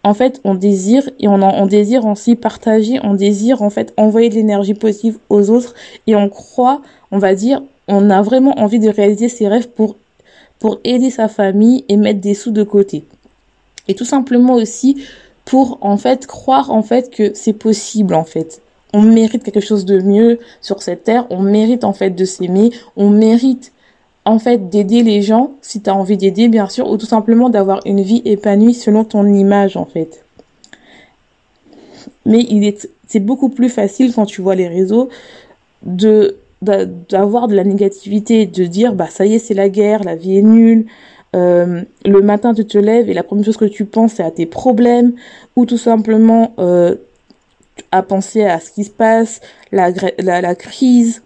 en 0.03 0.13
fait, 0.13 0.41
on 0.43 0.55
désire 0.55 1.07
et 1.19 1.27
on, 1.27 1.35
on 1.35 1.65
désire 1.67 2.05
aussi 2.05 2.35
partager, 2.35 2.99
on 3.03 3.13
désire 3.13 3.61
en 3.61 3.69
fait 3.69 3.93
envoyer 3.97 4.29
de 4.29 4.35
l'énergie 4.35 4.73
positive 4.73 5.19
aux 5.29 5.49
autres 5.51 5.75
et 6.07 6.15
on 6.15 6.29
croit, 6.29 6.81
on 7.11 7.19
va 7.19 7.35
dire, 7.35 7.61
on 7.87 8.09
a 8.09 8.21
vraiment 8.21 8.59
envie 8.59 8.79
de 8.79 8.89
réaliser 8.89 9.29
ses 9.29 9.47
rêves 9.47 9.69
pour 9.69 9.95
pour 10.59 10.79
aider 10.83 11.11
sa 11.11 11.27
famille 11.27 11.85
et 11.87 11.97
mettre 11.97 12.19
des 12.19 12.33
sous 12.33 12.49
de 12.49 12.63
côté. 12.63 13.03
Et 13.87 13.93
tout 13.93 14.05
simplement 14.05 14.55
aussi 14.55 15.03
pour 15.47 15.77
en 15.79 15.95
fait 15.97 16.27
croire 16.27 16.71
en 16.71 16.83
fait 16.83 17.09
que 17.09 17.33
c'est 17.33 17.53
possible 17.53 18.13
en 18.13 18.25
fait. 18.25 18.61
On 18.93 19.01
mérite 19.01 19.43
quelque 19.43 19.61
chose 19.61 19.85
de 19.85 19.99
mieux 19.99 20.39
sur 20.61 20.81
cette 20.81 21.03
terre, 21.05 21.25
on 21.29 21.41
mérite 21.41 21.83
en 21.85 21.93
fait 21.93 22.11
de 22.11 22.25
s'aimer, 22.25 22.71
on 22.97 23.09
mérite 23.09 23.71
en 24.25 24.39
fait 24.39 24.69
d'aider 24.69 25.03
les 25.03 25.21
gens 25.21 25.51
si 25.61 25.81
tu 25.81 25.89
as 25.89 25.95
envie 25.95 26.17
d'aider 26.17 26.49
bien 26.49 26.67
sûr 26.67 26.89
ou 26.89 26.97
tout 26.97 27.05
simplement 27.05 27.49
d'avoir 27.49 27.79
une 27.85 28.01
vie 28.01 28.21
épanouie 28.25 28.73
selon 28.73 29.05
ton 29.05 29.25
image 29.25 29.77
en 29.77 29.85
fait. 29.85 30.25
Mais 32.25 32.45
il 32.49 32.65
est 32.65 32.89
c'est 33.07 33.21
beaucoup 33.21 33.47
plus 33.47 33.69
facile 33.69 34.13
quand 34.13 34.25
tu 34.25 34.41
vois 34.41 34.55
les 34.55 34.67
réseaux 34.67 35.07
de 35.83 36.37
d'avoir 36.61 37.47
de 37.47 37.55
la 37.55 37.63
négativité, 37.63 38.47
de 38.47 38.65
dire 38.65 38.93
bah 38.93 39.07
ça 39.09 39.25
y 39.25 39.35
est 39.35 39.39
c'est 39.39 39.53
la 39.53 39.69
guerre, 39.69 40.03
la 40.03 40.15
vie 40.15 40.37
est 40.37 40.41
nulle, 40.41 40.87
euh, 41.37 41.83
le 42.05 42.21
matin 42.21 42.53
tu 42.53 42.65
te 42.65 42.77
lèves 42.77 43.09
et 43.09 43.13
la 43.13 43.23
première 43.23 43.45
chose 43.45 43.57
que 43.57 43.65
tu 43.65 43.85
penses 43.85 44.13
c'est 44.15 44.23
à 44.23 44.31
tes 44.31 44.45
problèmes 44.45 45.13
ou 45.55 45.65
tout 45.65 45.77
simplement 45.77 46.53
euh, 46.59 46.95
à 47.91 48.01
penser 48.01 48.43
à 48.43 48.59
ce 48.59 48.71
qui 48.71 48.83
se 48.83 48.89
passe, 48.89 49.41
la, 49.71 49.91
la, 50.19 50.55
crise, 50.55 51.21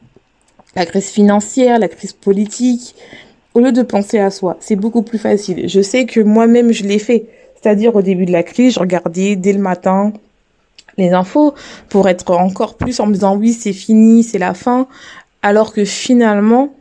la 0.76 0.86
crise 0.86 1.10
financière, 1.10 1.80
la 1.80 1.88
crise 1.88 2.14
politique. 2.14 2.96
au 3.54 3.60
lieu 3.60 3.72
de 3.72 3.82
penser 3.82 4.20
à 4.20 4.30
soi. 4.30 4.58
C'est 4.60 4.76
beaucoup 4.76 5.02
plus 5.02 5.18
facile. 5.18 5.68
Je 5.68 5.82
sais 5.82 6.06
que 6.06 6.20
moi-même, 6.20 6.72
je 6.72 6.84
l'ai 6.84 7.00
fait. 7.00 7.26
C'est-à-dire 7.56 7.96
au 7.96 8.02
début 8.02 8.26
de 8.26 8.32
la 8.32 8.44
crise, 8.44 8.74
je 8.76 8.80
regardais 8.80 9.36
dès 9.36 9.54
le 9.54 9.60
matin 9.60 10.14
les 10.98 11.12
infos 11.12 11.54
pour 11.90 12.10
être 12.10 12.32
encore 12.32 12.76
plus 12.76 13.00
en 13.00 13.08
me 13.08 13.14
disant 13.14 13.38
oui, 13.38 13.54
c'est 13.54 13.74
fini, 13.74 14.24
c'est 14.24 14.40
la 14.40 14.54
fin. 14.54 14.88
Alors 15.42 15.74
que 15.74 15.86
finalement, 15.86 16.74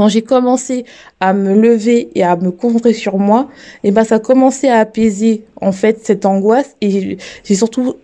quand 0.00 0.08
j'ai 0.08 0.22
commencé 0.22 0.86
à 1.20 1.34
me 1.34 1.52
lever 1.52 2.08
et 2.14 2.22
à 2.22 2.34
me 2.34 2.50
concentrer 2.50 2.94
sur 2.94 3.18
moi, 3.18 3.50
et 3.84 3.88
eh 3.88 3.90
ben 3.90 4.02
ça 4.02 4.14
a 4.14 4.18
commencé 4.18 4.66
à 4.66 4.78
apaiser 4.78 5.44
en 5.60 5.72
fait 5.72 6.00
cette 6.02 6.24
angoisse 6.24 6.74
et 6.80 7.18
j'ai 7.44 7.54
surtout 7.54 7.96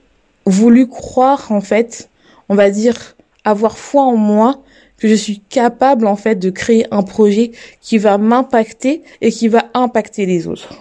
voulu 0.44 0.88
croire 0.88 1.50
en 1.52 1.62
fait, 1.62 2.10
on 2.50 2.54
va 2.54 2.68
dire 2.68 3.16
avoir 3.44 3.78
foi 3.78 4.02
en 4.02 4.18
moi 4.18 4.60
que 4.98 5.08
je 5.08 5.14
suis 5.14 5.40
capable 5.48 6.06
en 6.06 6.16
fait 6.16 6.34
de 6.34 6.50
créer 6.50 6.86
un 6.90 7.02
projet 7.02 7.52
qui 7.80 7.96
va 7.96 8.18
m'impacter 8.18 9.02
et 9.22 9.30
qui 9.30 9.48
va 9.48 9.70
impacter 9.72 10.26
les 10.26 10.46
autres. 10.46 10.74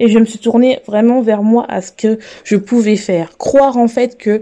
Et 0.00 0.08
je 0.08 0.18
me 0.18 0.24
suis 0.24 0.38
tournée 0.38 0.80
vraiment 0.86 1.20
vers 1.20 1.42
moi 1.42 1.66
à 1.68 1.82
ce 1.82 1.92
que 1.92 2.18
je 2.44 2.56
pouvais 2.56 2.96
faire, 2.96 3.36
croire 3.36 3.76
en 3.76 3.86
fait 3.86 4.16
que 4.16 4.40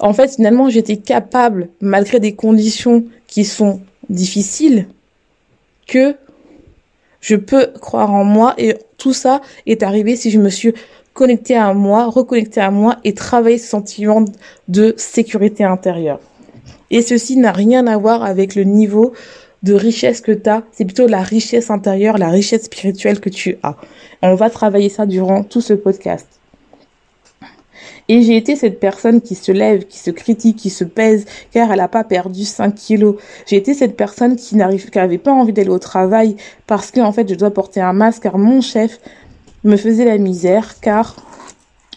en 0.00 0.14
fait 0.14 0.34
finalement 0.34 0.68
j'étais 0.68 0.96
capable 0.96 1.68
malgré 1.80 2.18
des 2.18 2.34
conditions 2.34 3.04
qui 3.28 3.44
sont 3.44 3.80
difficiles 4.08 4.88
que 5.86 6.16
je 7.20 7.36
peux 7.36 7.68
croire 7.80 8.12
en 8.12 8.24
moi 8.24 8.54
et 8.58 8.76
tout 8.98 9.12
ça 9.12 9.40
est 9.66 9.82
arrivé 9.82 10.16
si 10.16 10.30
je 10.30 10.38
me 10.38 10.48
suis 10.48 10.74
connectée 11.14 11.56
à 11.56 11.72
moi, 11.74 12.06
reconnectée 12.06 12.60
à 12.60 12.70
moi 12.70 12.98
et 13.04 13.14
travaillé 13.14 13.58
ce 13.58 13.68
sentiment 13.68 14.24
de 14.68 14.94
sécurité 14.96 15.64
intérieure. 15.64 16.20
Et 16.90 17.02
ceci 17.02 17.36
n'a 17.36 17.52
rien 17.52 17.86
à 17.86 17.96
voir 17.96 18.22
avec 18.22 18.54
le 18.54 18.64
niveau 18.64 19.12
de 19.62 19.74
richesse 19.74 20.20
que 20.20 20.32
tu 20.32 20.48
as, 20.50 20.64
c'est 20.72 20.84
plutôt 20.84 21.06
la 21.06 21.22
richesse 21.22 21.70
intérieure, 21.70 22.18
la 22.18 22.28
richesse 22.28 22.64
spirituelle 22.64 23.20
que 23.20 23.28
tu 23.28 23.58
as. 23.62 23.76
On 24.20 24.34
va 24.34 24.50
travailler 24.50 24.88
ça 24.88 25.06
durant 25.06 25.44
tout 25.44 25.60
ce 25.60 25.74
podcast. 25.74 26.26
Et 28.08 28.22
j'ai 28.22 28.36
été 28.36 28.56
cette 28.56 28.80
personne 28.80 29.20
qui 29.20 29.34
se 29.34 29.52
lève, 29.52 29.86
qui 29.86 29.98
se 29.98 30.10
critique, 30.10 30.56
qui 30.56 30.70
se 30.70 30.84
pèse, 30.84 31.24
car 31.52 31.70
elle 31.70 31.78
n'a 31.78 31.88
pas 31.88 32.04
perdu 32.04 32.44
5 32.44 32.74
kilos. 32.74 33.16
J'ai 33.46 33.56
été 33.56 33.74
cette 33.74 33.96
personne 33.96 34.36
qui 34.36 34.56
n'arrive, 34.56 34.90
qui 34.90 34.98
n'avait 34.98 35.18
pas 35.18 35.32
envie 35.32 35.52
d'aller 35.52 35.70
au 35.70 35.78
travail 35.78 36.36
parce 36.66 36.90
que, 36.90 37.00
en 37.00 37.12
fait, 37.12 37.28
je 37.28 37.34
dois 37.34 37.52
porter 37.52 37.80
un 37.80 37.92
masque, 37.92 38.22
car 38.22 38.38
mon 38.38 38.60
chef 38.60 38.98
me 39.64 39.76
faisait 39.76 40.04
la 40.04 40.18
misère, 40.18 40.80
car 40.80 41.16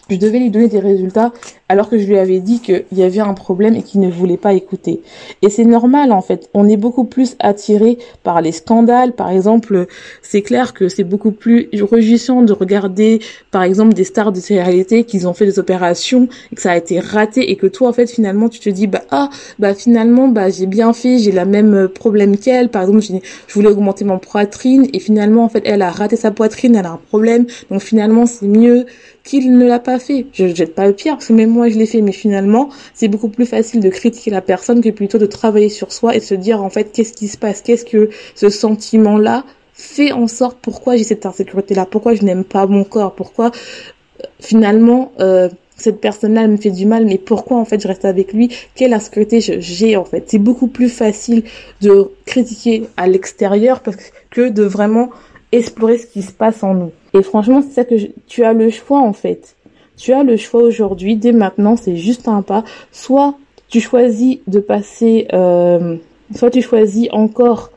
je 0.08 0.16
devais 0.16 0.38
lui 0.38 0.50
donner 0.50 0.68
des 0.68 0.78
résultats 0.78 1.32
alors 1.68 1.88
que 1.88 1.98
je 1.98 2.06
lui 2.06 2.18
avais 2.18 2.38
dit 2.40 2.60
qu'il 2.60 2.84
y 2.92 3.02
avait 3.02 3.20
un 3.20 3.34
problème 3.34 3.74
et 3.74 3.82
qu'il 3.82 4.00
ne 4.00 4.10
voulait 4.10 4.36
pas 4.36 4.52
écouter. 4.52 5.00
Et 5.42 5.50
c'est 5.50 5.64
normal 5.64 6.12
en 6.12 6.22
fait. 6.22 6.48
On 6.54 6.68
est 6.68 6.76
beaucoup 6.76 7.04
plus 7.04 7.36
attiré 7.40 7.98
par 8.22 8.40
les 8.40 8.52
scandales. 8.52 9.12
Par 9.12 9.30
exemple, 9.30 9.86
c'est 10.22 10.42
clair 10.42 10.74
que 10.74 10.88
c'est 10.88 11.04
beaucoup 11.04 11.32
plus 11.32 11.68
réjouissant 11.74 12.42
de 12.42 12.52
regarder 12.52 13.20
par 13.50 13.62
exemple 13.62 13.94
des 13.94 14.04
stars 14.04 14.32
de 14.32 14.40
télé-réalité 14.40 15.04
qu'ils 15.04 15.26
ont 15.26 15.34
fait 15.34 15.46
des 15.46 15.58
opérations 15.58 16.28
et 16.52 16.56
que 16.56 16.62
ça 16.62 16.72
a 16.72 16.76
été 16.76 17.00
raté 17.00 17.50
et 17.50 17.56
que 17.56 17.66
toi 17.66 17.88
en 17.88 17.92
fait 17.92 18.10
finalement 18.10 18.48
tu 18.48 18.60
te 18.60 18.70
dis 18.70 18.86
bah 18.86 19.02
ah 19.10 19.30
bah 19.58 19.74
finalement 19.74 20.28
bah 20.28 20.50
j'ai 20.50 20.66
bien 20.66 20.92
fait, 20.92 21.18
j'ai 21.18 21.32
la 21.32 21.44
même 21.44 21.88
problème 21.88 22.36
qu'elle. 22.36 22.68
Par 22.68 22.82
exemple, 22.82 23.00
je 23.00 23.54
voulais 23.54 23.68
augmenter 23.68 24.04
mon 24.04 24.18
poitrine 24.18 24.88
et 24.92 25.00
finalement 25.00 25.44
en 25.44 25.48
fait 25.48 25.62
elle 25.64 25.82
a 25.82 25.90
raté 25.90 26.16
sa 26.16 26.30
poitrine, 26.30 26.76
elle 26.76 26.86
a 26.86 26.92
un 26.92 27.00
problème. 27.08 27.46
Donc 27.70 27.80
finalement 27.80 28.26
c'est 28.26 28.46
mieux 28.46 28.86
qu'il 29.24 29.58
ne 29.58 29.66
l'a 29.66 29.80
pas 29.80 29.98
fait. 29.98 30.26
Je 30.32 30.46
jette 30.54 30.74
pas 30.74 30.86
le 30.86 30.92
pierre 30.92 31.14
parce 31.14 31.26
que 31.26 31.32
même 31.32 31.55
moi 31.56 31.68
je 31.68 31.78
l'ai 31.78 31.86
fait, 31.86 32.00
mais 32.00 32.12
finalement 32.12 32.68
c'est 32.94 33.08
beaucoup 33.08 33.28
plus 33.28 33.46
facile 33.46 33.80
de 33.80 33.88
critiquer 33.88 34.30
la 34.30 34.40
personne 34.40 34.80
que 34.80 34.90
plutôt 34.90 35.18
de 35.18 35.26
travailler 35.26 35.68
sur 35.68 35.92
soi 35.92 36.14
et 36.14 36.20
de 36.20 36.24
se 36.24 36.34
dire 36.34 36.62
en 36.62 36.70
fait 36.70 36.92
qu'est-ce 36.92 37.12
qui 37.12 37.28
se 37.28 37.36
passe, 37.36 37.62
qu'est-ce 37.62 37.84
que 37.84 38.10
ce 38.34 38.48
sentiment-là 38.48 39.44
fait 39.72 40.12
en 40.12 40.26
sorte 40.26 40.58
pourquoi 40.62 40.96
j'ai 40.96 41.04
cette 41.04 41.26
insécurité-là, 41.26 41.86
pourquoi 41.86 42.14
je 42.14 42.22
n'aime 42.22 42.44
pas 42.44 42.66
mon 42.66 42.84
corps, 42.84 43.14
pourquoi 43.14 43.46
euh, 43.46 44.26
finalement 44.40 45.12
euh, 45.20 45.48
cette 45.76 46.00
personne-là 46.00 46.46
me 46.48 46.56
fait 46.56 46.70
du 46.70 46.86
mal, 46.86 47.04
mais 47.04 47.18
pourquoi 47.18 47.58
en 47.58 47.64
fait 47.64 47.80
je 47.82 47.88
reste 47.88 48.04
avec 48.04 48.32
lui? 48.32 48.48
Quelle 48.74 48.94
insécurité 48.94 49.40
j'ai 49.40 49.96
en 49.96 50.04
fait? 50.04 50.24
C'est 50.28 50.38
beaucoup 50.38 50.68
plus 50.68 50.88
facile 50.88 51.44
de 51.82 52.10
critiquer 52.24 52.84
à 52.96 53.06
l'extérieur 53.06 53.82
que 54.30 54.48
de 54.48 54.62
vraiment 54.62 55.10
explorer 55.52 55.98
ce 55.98 56.06
qui 56.06 56.22
se 56.22 56.32
passe 56.32 56.62
en 56.62 56.74
nous. 56.74 56.92
Et 57.14 57.22
franchement, 57.22 57.62
c'est 57.62 57.74
ça 57.74 57.84
que 57.84 57.94
tu 58.26 58.44
as 58.44 58.52
le 58.52 58.70
choix 58.70 59.00
en 59.00 59.12
fait. 59.12 59.55
Tu 59.96 60.12
as 60.12 60.22
le 60.22 60.36
choix 60.36 60.62
aujourd'hui, 60.62 61.16
dès 61.16 61.32
maintenant, 61.32 61.76
c'est 61.76 61.96
juste 61.96 62.28
un 62.28 62.42
pas. 62.42 62.64
Soit 62.92 63.34
tu 63.68 63.80
choisis 63.80 64.38
de 64.46 64.60
passer, 64.60 65.26
euh, 65.32 65.96
soit 66.34 66.50
tu 66.50 66.62
choisis 66.62 67.08
encore 67.12 67.70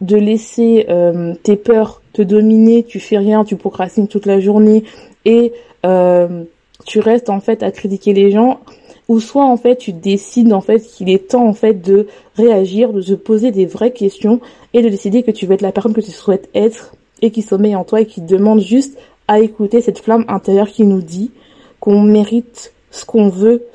de 0.00 0.16
laisser 0.16 0.86
euh, 0.88 1.34
tes 1.42 1.56
peurs 1.56 2.02
te 2.12 2.22
dominer, 2.22 2.84
tu 2.84 3.00
fais 3.00 3.18
rien, 3.18 3.44
tu 3.44 3.56
procrastines 3.56 4.08
toute 4.08 4.26
la 4.26 4.40
journée 4.40 4.84
et 5.24 5.52
euh, 5.86 6.44
tu 6.84 7.00
restes 7.00 7.30
en 7.30 7.40
fait 7.40 7.62
à 7.62 7.70
critiquer 7.70 8.12
les 8.12 8.30
gens 8.30 8.60
ou 9.08 9.20
soit 9.20 9.44
en 9.44 9.56
fait 9.56 9.76
tu 9.76 9.92
décides 9.92 10.52
en 10.52 10.60
fait 10.60 10.80
qu'il 10.80 11.10
est 11.10 11.28
temps 11.28 11.46
en 11.46 11.52
fait 11.52 11.74
de 11.82 12.06
réagir, 12.36 12.92
de 12.92 13.00
se 13.00 13.14
poser 13.14 13.50
des 13.50 13.66
vraies 13.66 13.92
questions 13.92 14.40
et 14.72 14.82
de 14.82 14.88
décider 14.88 15.22
que 15.22 15.30
tu 15.30 15.46
veux 15.46 15.54
être 15.54 15.62
la 15.62 15.72
personne 15.72 15.92
que 15.92 16.00
tu 16.00 16.10
souhaites 16.10 16.48
être 16.54 16.94
et 17.20 17.30
qui 17.30 17.42
sommeille 17.42 17.76
en 17.76 17.84
toi 17.84 18.00
et 18.00 18.06
qui 18.06 18.20
demande 18.20 18.60
juste 18.60 18.98
à 19.28 19.40
écouter 19.40 19.80
cette 19.80 19.98
flamme 19.98 20.24
intérieure 20.28 20.68
qui 20.68 20.84
nous 20.84 21.02
dit 21.02 21.30
qu'on 21.84 22.00
mérite 22.00 22.72
ce 22.90 23.04
qu'on 23.04 23.28
veut 23.28 23.66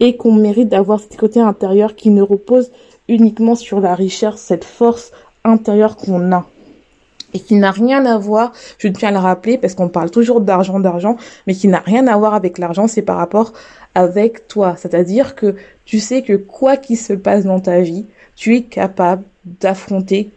et 0.00 0.18
qu'on 0.18 0.32
mérite 0.32 0.68
d'avoir 0.68 1.00
cette 1.00 1.16
côté 1.16 1.40
intérieur 1.40 1.96
qui 1.96 2.10
ne 2.10 2.20
repose 2.20 2.70
uniquement 3.08 3.54
sur 3.54 3.80
la 3.80 3.94
richesse, 3.94 4.36
cette 4.36 4.66
force 4.66 5.12
intérieure 5.44 5.96
qu'on 5.96 6.30
a 6.30 6.46
et 7.32 7.40
qui 7.40 7.54
n'a 7.54 7.70
rien 7.70 8.04
à 8.04 8.18
voir, 8.18 8.52
je 8.76 8.88
tiens 8.88 9.08
à 9.08 9.12
le 9.12 9.18
rappeler 9.18 9.56
parce 9.56 9.74
qu'on 9.74 9.88
parle 9.88 10.10
toujours 10.10 10.42
d'argent, 10.42 10.78
d'argent, 10.78 11.16
mais 11.46 11.54
qui 11.54 11.68
n'a 11.68 11.78
rien 11.78 12.06
à 12.06 12.18
voir 12.18 12.34
avec 12.34 12.58
l'argent, 12.58 12.86
c'est 12.86 13.00
par 13.00 13.16
rapport 13.16 13.54
avec 13.94 14.46
toi. 14.46 14.76
C'est-à-dire 14.76 15.34
que 15.34 15.56
tu 15.86 16.00
sais 16.00 16.20
que 16.20 16.34
quoi 16.34 16.76
qu'il 16.76 16.98
se 16.98 17.14
passe 17.14 17.44
dans 17.44 17.60
ta 17.60 17.80
vie, 17.80 18.04
tu 18.36 18.56
es 18.56 18.62
capable 18.62 19.22
d'affronter 19.46 20.28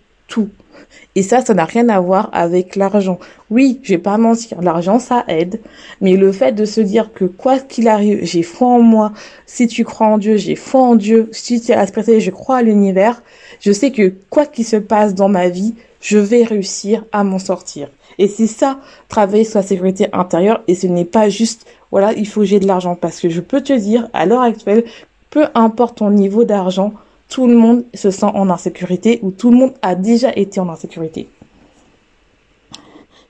Et 1.16 1.24
ça, 1.24 1.44
ça 1.44 1.54
n'a 1.54 1.66
rien 1.66 1.90
à 1.90 2.00
voir 2.00 2.30
avec 2.32 2.76
l'argent. 2.76 3.20
Oui, 3.50 3.80
je 3.84 3.94
vais 3.94 3.98
pas 3.98 4.18
mentir, 4.18 4.62
l'argent, 4.62 4.98
ça 4.98 5.26
aide. 5.28 5.60
Mais 6.00 6.16
le 6.16 6.32
fait 6.32 6.54
de 6.54 6.64
se 6.64 6.80
dire 6.80 7.12
que 7.14 7.26
quoi 7.26 7.60
qu'il 7.60 7.90
arrive, 7.90 8.20
j'ai 8.24 8.44
foi 8.44 8.70
en 8.70 8.82
moi. 8.82 9.12
Si 9.46 9.68
tu 9.68 9.84
crois 9.84 10.08
en 10.08 10.18
Dieu, 10.18 10.38
j'ai 10.38 10.56
foi 10.56 10.82
en 10.82 10.96
Dieu. 10.96 11.28
Si 11.32 11.60
tu 11.60 11.72
es 11.72 11.76
à 11.76 11.86
je 11.86 12.32
crois 12.32 12.58
à 12.58 12.62
l'univers. 12.62 13.22
Je 13.60 13.72
sais 13.72 13.92
que 13.92 14.14
quoi 14.30 14.46
qu'il 14.46 14.66
se 14.66 14.78
passe 14.78 15.14
dans 15.14 15.30
ma 15.30 15.50
vie, 15.50 15.76
je 16.00 16.18
vais 16.18 16.44
réussir 16.44 17.06
à 17.12 17.24
m'en 17.24 17.40
sortir. 17.40 17.90
Et 18.18 18.28
c'est 18.28 18.48
ça, 18.48 18.80
travailler 19.10 19.44
sur 19.44 19.60
la 19.60 19.66
sécurité 19.66 20.08
intérieure. 20.14 20.64
Et 20.68 20.76
ce 20.76 20.88
n'est 20.88 21.06
pas 21.06 21.28
juste, 21.28 21.66
voilà, 21.92 22.14
il 22.14 22.28
faut 22.28 22.42
que 22.42 22.46
j'ai 22.46 22.60
de 22.60 22.68
l'argent. 22.68 22.96
Parce 22.96 23.20
que 23.20 23.30
je 23.30 23.42
peux 23.42 23.62
te 23.62 23.74
dire, 23.74 24.08
à 24.14 24.26
l'heure 24.26 24.42
actuelle, 24.42 24.86
peu 25.30 25.46
importe 25.56 25.98
ton 25.98 26.10
niveau 26.10 26.46
d'argent, 26.46 26.94
tout 27.32 27.48
le 27.48 27.56
monde 27.56 27.86
se 27.94 28.12
sent 28.12 28.26
en 28.26 28.50
insécurité 28.50 29.20
ou 29.24 29.32
tout 29.32 29.52
le 29.52 29.58
monde 29.58 29.74
a 29.82 29.96
déjà 29.96 30.32
été 30.36 30.60
en 30.60 30.68
insécurité. 30.68 31.30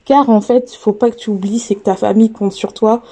Car 0.04 0.28
en 0.28 0.40
fait, 0.40 0.72
il 0.74 0.76
faut 0.76 0.92
pas 0.92 1.10
que 1.10 1.16
tu 1.16 1.30
oublies, 1.30 1.60
c'est 1.60 1.76
que 1.76 1.84
ta 1.84 1.94
famille 1.94 2.32
compte 2.32 2.52
sur 2.52 2.74
toi, 2.74 3.02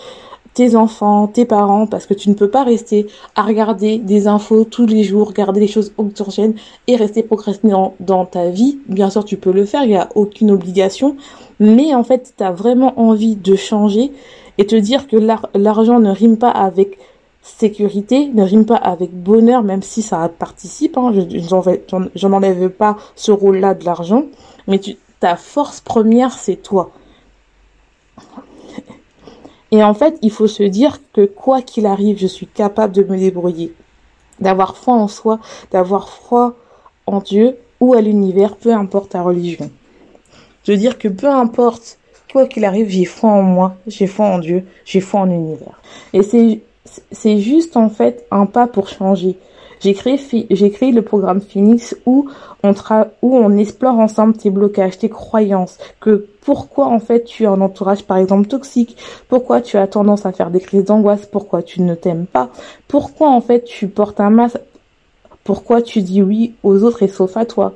tes 0.53 0.75
enfants, 0.75 1.29
tes 1.29 1.45
parents, 1.45 1.87
parce 1.87 2.07
que 2.07 2.15
tu 2.15 2.29
ne 2.29 2.35
peux 2.35 2.51
pas 2.51 2.65
rester 2.65 3.07
à 3.37 3.43
regarder 3.43 3.99
des 3.99 4.27
infos 4.27 4.65
tous 4.65 4.87
les 4.87 5.05
jours, 5.05 5.29
regarder 5.29 5.61
les 5.61 5.69
choses 5.69 5.93
octogènes 5.97 6.55
et 6.89 6.97
rester 6.97 7.23
procrastinant 7.23 7.95
dans 8.01 8.27
ta 8.27 8.51
vie. 8.51 8.81
Bien 8.89 9.11
sûr, 9.11 9.25
tu 9.25 9.37
peux 9.37 9.53
le 9.53 9.67
faire, 9.67 9.85
il 9.85 9.91
n'y 9.91 9.97
a 9.97 10.09
aucune 10.17 10.51
obligation, 10.51 11.17
mais 11.61 11.95
en 11.95 12.03
fait, 12.03 12.35
tu 12.37 12.43
as 12.43 12.51
vraiment 12.51 12.99
envie 12.99 13.37
de 13.37 13.55
changer 13.55 14.11
et 14.59 14.67
te 14.67 14.75
dire 14.75 15.07
que 15.07 15.17
l'argent 15.55 16.01
ne 16.01 16.11
rime 16.11 16.37
pas 16.37 16.51
avec 16.51 16.99
sécurité 17.43 18.29
ne 18.29 18.43
rime 18.43 18.67
pas 18.67 18.77
avec 18.77 19.13
bonheur, 19.13 19.63
même 19.63 19.83
si 19.83 20.03
ça 20.03 20.29
participe. 20.29 20.97
Hein, 20.97 21.13
je 21.13 22.27
n'enlève 22.27 22.69
pas 22.71 22.97
ce 23.17 23.33
rôle-là 23.33 23.75
de 23.75 23.85
l'argent, 23.85 24.25
mais 24.67 24.79
tu, 24.79 24.97
ta 25.21 25.37
force 25.37 25.81
première, 25.81 26.33
c'est 26.33 26.57
toi. 26.57 26.91
Et 29.73 29.85
en 29.85 29.95
fait, 29.95 30.19
il 30.23 30.33
faut 30.33 30.49
se 30.49 30.63
dire 30.63 30.99
que 31.13 31.25
quoi 31.25 31.63
qu'il 31.63 31.87
arrive, 31.87 32.19
je 32.19 32.27
suis 32.27 32.47
capable 32.47 32.95
de 32.95 33.05
me 33.05 33.17
débrouiller, 33.17 33.73
d'avoir 34.41 34.77
foi 34.77 34.95
en 34.95 35.07
soi, 35.07 35.39
d'avoir 35.71 36.09
foi 36.09 36.57
en 37.07 37.21
Dieu 37.21 37.57
ou 37.79 37.95
à 37.95 38.01
l'univers, 38.01 38.57
peu 38.57 38.73
importe 38.73 39.11
ta 39.11 39.23
religion. 39.23 39.71
De 40.67 40.75
dire 40.75 40.99
que 40.99 41.09
peu 41.09 41.29
importe 41.29 41.99
quoi 42.33 42.47
qu'il 42.47 42.65
arrive, 42.65 42.89
j'ai 42.89 43.05
foi 43.05 43.31
en 43.31 43.43
moi, 43.43 43.77
j'ai 43.87 44.07
foi 44.07 44.27
en 44.27 44.39
Dieu, 44.39 44.67
j'ai 44.85 45.01
foi 45.01 45.21
en 45.21 45.25
l'univers. 45.27 45.81
Et 46.13 46.23
c'est 46.23 46.61
c'est 46.85 47.39
juste 47.39 47.77
en 47.77 47.89
fait 47.89 48.27
un 48.31 48.47
pas 48.47 48.67
pour 48.67 48.89
changer. 48.89 49.37
J'ai 49.81 49.95
créé, 49.95 50.21
j'ai 50.51 50.71
créé 50.71 50.93
le 50.93 51.01
programme 51.01 51.41
Phoenix 51.41 51.97
où 52.05 52.29
on 52.63 52.75
où 53.23 53.37
on 53.37 53.57
explore 53.57 53.99
ensemble 53.99 54.37
tes 54.37 54.51
blocages, 54.51 54.99
tes 54.99 55.09
croyances, 55.09 55.79
que 56.01 56.27
pourquoi 56.43 56.87
en 56.87 57.01
fait 57.01 57.25
tu 57.25 57.47
as 57.47 57.51
un 57.51 57.63
entourage 57.63 58.05
par 58.05 58.19
exemple 58.19 58.47
toxique, 58.47 58.99
pourquoi 59.29 59.63
tu 59.63 59.79
as 59.79 59.87
tendance 59.87 60.27
à 60.27 60.33
faire 60.33 60.51
des 60.51 60.61
crises 60.61 60.85
d'angoisse, 60.85 61.25
pourquoi 61.25 61.63
tu 61.63 61.81
ne 61.81 61.95
t'aimes 61.95 62.27
pas, 62.27 62.51
pourquoi 62.89 63.31
en 63.31 63.41
fait 63.41 63.65
tu 63.65 63.89
portes 63.89 64.21
un 64.21 64.29
masque, 64.29 64.59
pourquoi 65.45 65.81
tu 65.81 66.03
dis 66.03 66.23
oui 66.23 66.55
aux 66.63 66.83
autres 66.83 67.03
et 67.03 67.09
sauf 67.09 67.39
à 67.39 67.47
toi, 67.47 67.73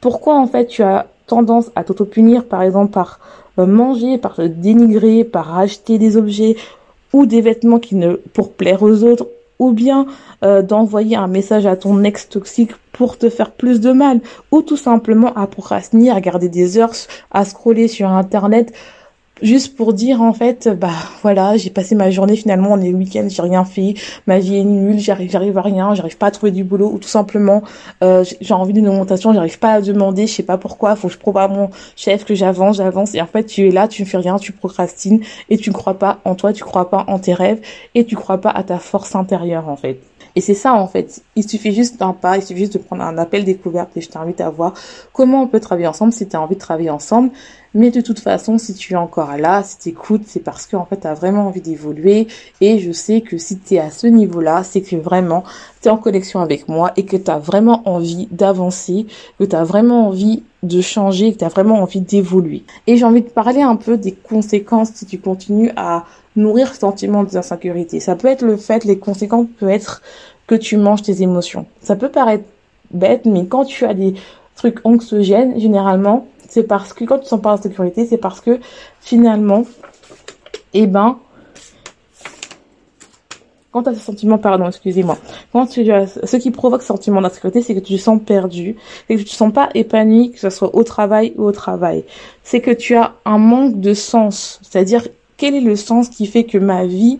pourquoi 0.00 0.36
en 0.36 0.46
fait 0.46 0.66
tu 0.68 0.82
as 0.82 1.06
tendance 1.26 1.70
à 1.76 1.84
t'auto-punir, 1.84 2.46
par 2.46 2.62
exemple 2.62 2.92
par 2.92 3.20
euh, 3.58 3.66
manger, 3.66 4.16
par 4.16 4.36
te 4.36 4.42
dénigrer, 4.42 5.24
par 5.24 5.58
acheter 5.58 5.98
des 5.98 6.16
objets 6.16 6.56
ou 7.12 7.26
des 7.26 7.40
vêtements 7.40 7.78
qui 7.78 7.94
ne 7.94 8.14
pour 8.14 8.52
plaire 8.52 8.82
aux 8.82 9.04
autres, 9.04 9.26
ou 9.58 9.72
bien 9.72 10.06
euh, 10.44 10.62
d'envoyer 10.62 11.16
un 11.16 11.28
message 11.28 11.66
à 11.66 11.76
ton 11.76 12.02
ex 12.04 12.28
toxique 12.28 12.72
pour 12.92 13.16
te 13.16 13.28
faire 13.30 13.52
plus 13.52 13.80
de 13.80 13.92
mal, 13.92 14.20
ou 14.50 14.62
tout 14.62 14.76
simplement 14.76 15.32
à 15.34 15.46
procrastiner, 15.46 16.10
à 16.10 16.20
garder 16.20 16.48
des 16.48 16.78
heures, 16.78 16.92
à 17.30 17.44
scroller 17.44 17.88
sur 17.88 18.08
internet 18.08 18.72
juste 19.42 19.76
pour 19.76 19.92
dire 19.92 20.22
en 20.22 20.32
fait 20.32 20.68
bah 20.68 20.92
voilà 21.22 21.56
j'ai 21.56 21.70
passé 21.70 21.94
ma 21.94 22.10
journée 22.10 22.36
finalement 22.36 22.70
on 22.72 22.80
est 22.80 22.90
le 22.90 22.96
week-end 22.96 23.26
j'ai 23.28 23.42
rien 23.42 23.64
fait 23.64 23.94
ma 24.26 24.38
vie 24.38 24.56
est 24.56 24.64
nulle 24.64 24.98
j'arrive 24.98 25.30
j'arrive 25.30 25.58
à 25.58 25.62
rien 25.62 25.94
j'arrive 25.94 26.16
pas 26.16 26.26
à 26.26 26.30
trouver 26.30 26.52
du 26.52 26.64
boulot 26.64 26.90
ou 26.92 26.98
tout 26.98 27.08
simplement 27.08 27.62
euh, 28.02 28.24
j'ai 28.40 28.54
envie 28.54 28.72
d'une 28.72 28.88
augmentation 28.88 29.32
j'arrive 29.32 29.58
pas 29.58 29.72
à 29.72 29.80
demander 29.80 30.26
je 30.26 30.34
sais 30.34 30.42
pas 30.42 30.58
pourquoi 30.58 30.94
faut 30.96 31.08
que 31.08 31.14
je 31.14 31.18
prouve 31.18 31.38
à 31.38 31.48
mon 31.48 31.70
chef 31.96 32.24
que 32.24 32.34
j'avance 32.34 32.76
j'avance 32.76 33.14
et 33.14 33.20
en 33.20 33.26
fait 33.26 33.44
tu 33.44 33.68
es 33.68 33.70
là 33.72 33.88
tu 33.88 34.02
ne 34.02 34.06
fais 34.06 34.18
rien 34.18 34.38
tu 34.38 34.52
procrastines 34.52 35.20
et 35.50 35.58
tu 35.58 35.70
ne 35.70 35.74
crois 35.74 35.94
pas 35.94 36.20
en 36.24 36.34
toi 36.36 36.52
tu 36.52 36.62
crois 36.62 36.88
pas 36.88 37.04
en 37.08 37.18
tes 37.18 37.34
rêves 37.34 37.60
et 37.94 38.04
tu 38.04 38.14
crois 38.14 38.38
pas 38.38 38.50
à 38.50 38.62
ta 38.62 38.78
force 38.78 39.16
intérieure 39.16 39.68
en 39.68 39.76
fait 39.76 40.00
et 40.34 40.40
c'est 40.40 40.54
ça 40.54 40.74
en 40.74 40.86
fait. 40.86 41.22
Il 41.36 41.48
suffit 41.48 41.72
juste 41.72 42.00
d'un 42.00 42.12
pas, 42.12 42.36
il 42.36 42.42
suffit 42.42 42.60
juste 42.60 42.74
de 42.74 42.78
prendre 42.78 43.02
un 43.02 43.18
appel 43.18 43.44
découverte 43.44 43.90
et 43.96 44.00
je 44.00 44.08
t'invite 44.08 44.40
à 44.40 44.50
voir 44.50 44.74
comment 45.12 45.42
on 45.42 45.46
peut 45.46 45.60
travailler 45.60 45.86
ensemble 45.86 46.12
si 46.12 46.26
tu 46.26 46.36
as 46.36 46.40
envie 46.40 46.54
de 46.54 46.60
travailler 46.60 46.90
ensemble. 46.90 47.30
Mais 47.74 47.90
de 47.90 48.00
toute 48.00 48.20
façon, 48.20 48.58
si 48.58 48.74
tu 48.74 48.92
es 48.92 48.96
encore 48.96 49.36
là, 49.36 49.62
si 49.62 49.78
tu 49.78 49.88
écoutes, 49.90 50.24
c'est 50.26 50.40
parce 50.40 50.66
que 50.66 50.76
en 50.76 50.84
fait 50.84 51.00
tu 51.00 51.06
as 51.06 51.14
vraiment 51.14 51.46
envie 51.46 51.60
d'évoluer 51.60 52.26
et 52.60 52.78
je 52.78 52.92
sais 52.92 53.22
que 53.22 53.38
si 53.38 53.58
tu 53.58 53.74
es 53.74 53.78
à 53.78 53.90
ce 53.90 54.06
niveau-là, 54.06 54.62
c'est 54.62 54.82
que 54.82 54.96
vraiment 54.96 55.42
tu 55.80 55.88
es 55.88 55.90
en 55.90 55.96
connexion 55.96 56.40
avec 56.40 56.68
moi 56.68 56.92
et 56.96 57.04
que 57.04 57.16
tu 57.16 57.30
as 57.30 57.38
vraiment 57.38 57.82
envie 57.88 58.28
d'avancer, 58.30 59.06
que 59.38 59.44
tu 59.44 59.56
as 59.56 59.64
vraiment 59.64 60.08
envie 60.08 60.42
de 60.62 60.80
changer, 60.80 61.32
que 61.32 61.38
tu 61.38 61.44
as 61.44 61.48
vraiment 61.48 61.80
envie 61.80 62.00
d'évoluer. 62.00 62.62
Et 62.86 62.96
j'ai 62.96 63.04
envie 63.04 63.22
de 63.22 63.30
parler 63.30 63.62
un 63.62 63.76
peu 63.76 63.96
des 63.96 64.12
conséquences 64.12 64.90
si 64.94 65.06
tu 65.06 65.18
continues 65.18 65.72
à 65.76 66.04
nourrir 66.36 66.74
ce 66.74 66.80
sentiment 66.80 67.24
d'insécurité. 67.24 68.00
Ça 68.00 68.16
peut 68.16 68.28
être 68.28 68.42
le 68.42 68.56
fait, 68.56 68.84
les 68.84 68.98
conséquences 68.98 69.46
peuvent 69.58 69.70
être 69.70 70.02
que 70.46 70.54
tu 70.54 70.76
manges 70.76 71.02
tes 71.02 71.22
émotions. 71.22 71.66
Ça 71.80 71.96
peut 71.96 72.10
paraître 72.10 72.44
bête, 72.90 73.24
mais 73.24 73.46
quand 73.46 73.64
tu 73.64 73.84
as 73.84 73.94
des 73.94 74.14
trucs 74.56 74.84
anxiogènes, 74.84 75.58
généralement, 75.58 76.26
c'est 76.52 76.64
parce 76.64 76.92
que 76.92 77.04
quand 77.04 77.18
tu 77.18 77.24
sens 77.24 77.40
pas 77.40 77.56
d'insécurité, 77.56 78.04
c'est 78.04 78.18
parce 78.18 78.42
que 78.42 78.60
finalement, 79.00 79.64
eh 80.74 80.86
ben, 80.86 81.18
quand 83.70 83.84
tu 83.84 83.88
as 83.88 83.94
ce 83.94 84.00
sentiment, 84.00 84.36
pardon, 84.36 84.68
excusez-moi, 84.68 85.16
ce 85.54 86.36
qui 86.36 86.50
provoque 86.50 86.82
ce 86.82 86.88
sentiment 86.88 87.22
d'insécurité, 87.22 87.62
c'est 87.62 87.74
que 87.74 87.80
tu 87.80 87.96
te 87.96 87.98
sens 87.98 88.20
perdu, 88.22 88.76
c'est 89.08 89.16
que 89.16 89.20
tu 89.20 89.24
te 89.24 89.30
sens 89.30 89.50
pas 89.50 89.70
épanoui, 89.74 90.32
que 90.32 90.38
ce 90.38 90.50
soit 90.50 90.74
au 90.74 90.84
travail 90.84 91.32
ou 91.38 91.44
au 91.44 91.52
travail. 91.52 92.04
C'est 92.42 92.60
que 92.60 92.70
tu 92.70 92.96
as 92.96 93.14
un 93.24 93.38
manque 93.38 93.80
de 93.80 93.94
sens, 93.94 94.60
c'est-à-dire 94.60 95.08
quel 95.38 95.54
est 95.54 95.62
le 95.62 95.74
sens 95.74 96.10
qui 96.10 96.26
fait 96.26 96.44
que 96.44 96.58
ma 96.58 96.84
vie 96.84 97.18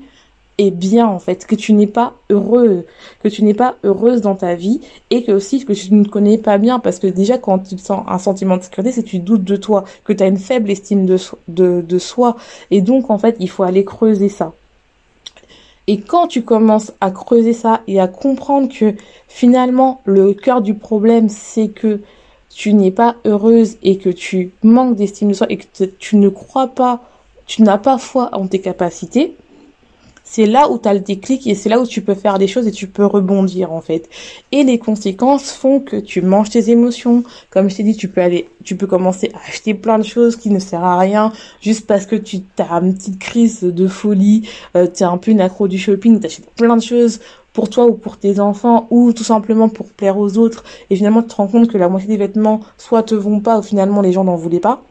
est 0.59 0.71
bien 0.71 1.07
en 1.07 1.19
fait, 1.19 1.47
que 1.47 1.55
tu 1.55 1.73
n'es 1.73 1.87
pas 1.87 2.15
heureux, 2.31 2.85
que 3.23 3.29
tu 3.29 3.43
n'es 3.45 3.55
pas 3.55 3.77
heureuse 3.85 4.21
dans 4.21 4.35
ta 4.35 4.55
vie 4.55 4.81
et 5.11 5.25
que 5.25 5.33
aussi 5.33 5.65
que 5.65 5.73
tu 5.73 5.95
ne 5.95 6.05
connais 6.05 6.39
pas 6.39 6.59
bien. 6.59 6.79
Parce 6.79 6.99
que 6.99 7.07
déjà 7.07 7.39
quand 7.39 7.61
tu 7.61 7.79
sens 7.79 8.05
un 8.07 8.19
sentiment 8.19 8.57
de 8.57 8.63
sécurité, 8.63 8.93
c'est 8.93 9.03
que 9.03 9.09
tu 9.09 9.19
doutes 9.19 9.45
de 9.45 9.57
toi, 9.57 9.85
que 10.05 10.13
tu 10.13 10.23
as 10.23 10.27
une 10.27 10.37
faible 10.37 10.71
estime 10.71 11.07
de, 11.07 11.17
de, 11.49 11.81
de 11.81 11.99
soi. 11.99 12.37
Et 12.71 12.81
donc 12.81 13.11
en 13.11 13.19
fait 13.19 13.37
il 13.41 13.49
faut 13.49 13.63
aller 13.63 13.85
creuser 13.85 14.29
ça. 14.29 14.53
Et 15.89 16.01
quand 16.01 16.29
tu 16.29 16.43
commences 16.43 16.93
à 17.01 17.11
creuser 17.11 17.55
ça 17.55 17.81
et 17.89 18.01
à 18.01 18.07
comprendre 18.07 18.69
que 18.73 18.95
finalement 19.29 20.01
le 20.05 20.33
cœur 20.33 20.63
du 20.63 20.75
problème 20.75 21.29
c'est 21.29 21.69
que 21.69 22.01
tu 22.55 22.75
n'es 22.75 22.91
pas 22.91 23.17
heureuse 23.25 23.79
et 23.83 23.97
que 23.97 24.11
tu 24.11 24.53
manques 24.63 24.97
d'estime 24.97 25.29
de 25.31 25.35
soi 25.35 25.47
et 25.51 25.57
que 25.57 25.85
tu 25.99 26.17
ne 26.17 26.29
crois 26.29 26.69
pas 26.69 27.01
tu 27.47 27.63
n'as 27.63 27.79
pas 27.79 27.99
foi 27.99 28.31
en 28.33 28.47
tes 28.47 28.61
capacités, 28.61 29.37
c'est 30.25 30.47
là 30.47 30.71
où 30.71 30.79
tu 30.79 30.89
as 30.89 30.95
le 30.95 31.01
déclic 31.01 31.47
et 31.47 31.55
c'est 31.55 31.69
là 31.69 31.81
où 31.81 31.87
tu 31.87 32.01
peux 32.01 32.15
faire 32.15 32.39
des 32.39 32.47
choses 32.47 32.67
et 32.67 32.73
tu 32.73 32.87
peux 32.87 33.05
rebondir 33.05 33.73
en 33.73 33.81
fait. 33.81 34.09
Et 34.51 34.63
les 34.65 34.79
conséquences 34.79 35.53
font 35.53 35.81
que 35.81 35.97
tu 35.97 36.23
manges 36.23 36.51
tes 36.51 36.71
émotions. 36.71 37.25
Comme 37.51 37.69
je 37.69 37.77
t'ai 37.77 37.83
dit, 37.83 37.97
tu 37.97 38.09
peux 38.09 38.21
aller, 38.21 38.49
tu 38.65 38.77
peux 38.77 38.87
commencer 38.87 39.31
à 39.35 39.49
acheter 39.49 39.75
plein 39.75 39.99
de 39.99 40.05
choses 40.05 40.37
qui 40.37 40.51
ne 40.51 40.59
servent 40.59 40.85
à 40.85 40.99
rien 40.99 41.33
juste 41.61 41.87
parce 41.87 42.07
que 42.07 42.17
tu 42.17 42.41
as 42.59 42.73
une 42.73 42.95
petite 42.95 43.19
crise 43.19 43.61
de 43.63 43.87
folie, 43.87 44.49
euh, 44.77 44.87
tu 44.87 45.03
es 45.03 45.07
un 45.07 45.19
peu 45.19 45.31
une 45.31 45.41
accro 45.41 45.69
du 45.69 45.79
shopping, 45.79 46.21
tu 46.21 46.27
achètes 46.27 46.51
plein 46.51 46.77
de 46.77 46.83
choses 46.83 47.21
pour 47.53 47.69
toi 47.69 47.87
ou 47.87 47.93
pour 47.93 48.17
tes 48.17 48.41
enfants 48.41 48.87
ou 48.91 49.13
tout 49.13 49.25
simplement 49.25 49.69
pour 49.69 49.87
plaire 49.87 50.19
aux 50.19 50.39
autres 50.39 50.65
et 50.89 50.97
finalement 50.97 51.23
tu 51.23 51.29
te 51.29 51.35
rends 51.35 51.49
compte 51.49 51.69
que 51.69 51.77
la 51.77 51.89
moitié 51.89 52.09
des 52.09 52.17
vêtements 52.17 52.61
soit 52.79 53.03
te 53.03 53.15
vont 53.15 53.41
pas 53.41 53.59
ou 53.59 53.63
finalement 53.63 54.01
les 54.01 54.13
gens 54.13 54.25
n'en 54.25 54.37
voulaient 54.37 54.61
pas 54.61 54.83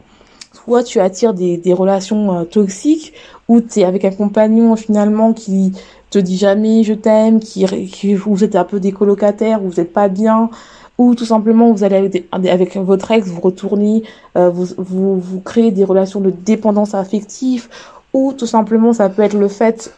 soit 0.64 0.82
tu 0.82 1.00
attires 1.00 1.34
des, 1.34 1.56
des 1.56 1.72
relations 1.72 2.40
euh, 2.40 2.44
toxiques, 2.44 3.12
ou 3.48 3.60
tu 3.60 3.80
es 3.80 3.84
avec 3.84 4.04
un 4.04 4.10
compagnon 4.10 4.76
finalement 4.76 5.32
qui 5.32 5.72
te 6.10 6.18
dit 6.18 6.36
jamais 6.36 6.82
je 6.84 6.94
t'aime, 6.94 7.40
qui, 7.40 7.64
qui, 7.88 8.14
vous 8.14 8.44
êtes 8.44 8.56
un 8.56 8.64
peu 8.64 8.80
des 8.80 8.92
colocataires, 8.92 9.60
vous 9.60 9.80
n'êtes 9.80 9.92
pas 9.92 10.08
bien, 10.08 10.50
ou 10.98 11.14
tout 11.14 11.24
simplement 11.24 11.72
vous 11.72 11.84
allez 11.84 11.96
avec, 11.96 12.26
avec 12.32 12.76
votre 12.76 13.10
ex, 13.10 13.26
vous 13.26 13.40
retournez, 13.40 14.02
euh, 14.36 14.50
vous, 14.50 14.66
vous, 14.76 15.18
vous 15.18 15.40
créez 15.40 15.70
des 15.70 15.84
relations 15.84 16.20
de 16.20 16.30
dépendance 16.30 16.94
affective, 16.94 17.68
ou 18.12 18.32
tout 18.32 18.46
simplement 18.46 18.92
ça 18.92 19.08
peut 19.08 19.22
être 19.22 19.38
le 19.38 19.48
fait 19.48 19.94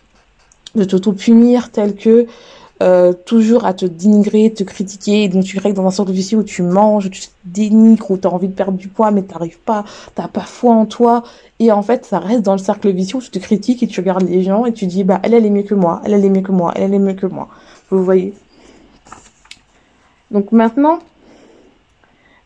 de 0.75 0.85
t'auto-punir 0.85 1.71
tel 1.71 1.95
que 1.95 2.27
euh, 2.83 3.13
toujours 3.13 3.67
à 3.67 3.73
te 3.73 3.87
dénigrer, 3.87 4.53
te 4.53 4.65
critiquer, 4.65 5.29
donc 5.29 5.45
tu 5.45 5.59
règles 5.59 5.77
dans 5.77 6.01
un 6.01 6.05
de 6.05 6.13
vicieux 6.13 6.39
où 6.39 6.43
tu 6.43 6.63
manges, 6.63 7.09
tu 7.11 7.21
te 7.21 7.27
dénigres, 7.45 8.11
où 8.11 8.19
tu 8.19 8.27
as 8.27 8.31
envie 8.31 8.49
de 8.49 8.53
perdre 8.53 8.77
du 8.77 8.89
poids 8.89 9.13
mais 9.13 9.23
t'arrives 9.23 9.61
pas, 9.61 9.85
t'as 10.15 10.27
pas 10.27 10.41
foi 10.41 10.73
en 10.73 10.85
toi, 10.85 11.23
et 11.61 11.71
en 11.71 11.83
fait 11.83 12.05
ça 12.05 12.19
reste 12.19 12.43
dans 12.43 12.53
le 12.53 12.59
cercle 12.59 12.91
vicieux 12.91 13.19
où 13.19 13.23
tu 13.23 13.31
te 13.31 13.39
critiques 13.39 13.83
et 13.83 13.87
tu 13.87 14.01
regardes 14.01 14.29
les 14.29 14.43
gens 14.43 14.67
et 14.67 14.73
tu 14.73 14.87
dis 14.87 15.05
bah 15.05 15.21
elle 15.23 15.35
elle 15.35 15.47
est 15.47 15.51
mieux 15.51 15.63
que 15.63 15.75
moi, 15.75 16.03
elle 16.05 16.15
elle 16.15 16.25
est 16.25 16.31
mieux 16.31 16.43
que 16.43 16.53
moi, 16.53 16.73
elle 16.75 16.83
elle 16.83 16.95
est 16.95 16.99
mieux 16.99 17.15
que 17.15 17.27
moi. 17.27 17.49
Vous 17.91 18.03
voyez? 18.03 18.35
Donc 20.33 20.51
maintenant, 20.51 20.99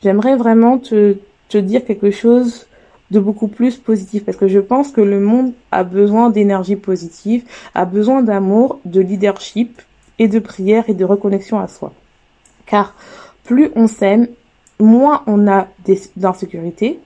j'aimerais 0.02 0.36
vraiment 0.36 0.78
te, 0.78 1.16
te 1.48 1.56
dire 1.56 1.86
quelque 1.86 2.10
chose 2.10 2.66
de 3.10 3.18
beaucoup 3.18 3.48
plus 3.48 3.78
positif 3.78 4.26
parce 4.26 4.36
que 4.36 4.48
je 4.48 4.58
pense 4.58 4.90
que 4.90 5.00
le 5.00 5.20
monde 5.20 5.52
a 5.70 5.84
besoin 5.84 6.28
d'énergie 6.28 6.76
positive, 6.76 7.44
a 7.74 7.86
besoin 7.86 8.22
d'amour, 8.22 8.78
de 8.84 9.00
leadership 9.00 9.80
et 10.18 10.28
de 10.28 10.38
prière 10.38 10.84
et 10.88 10.94
de 10.94 11.04
reconnexion 11.04 11.58
à 11.58 11.68
soi. 11.68 11.92
Car 12.66 12.94
plus 13.44 13.70
on 13.76 13.86
s'aime, 13.86 14.28
moins 14.78 15.22
on 15.26 15.48
a 15.48 15.68
d'insécurité, 16.16 17.00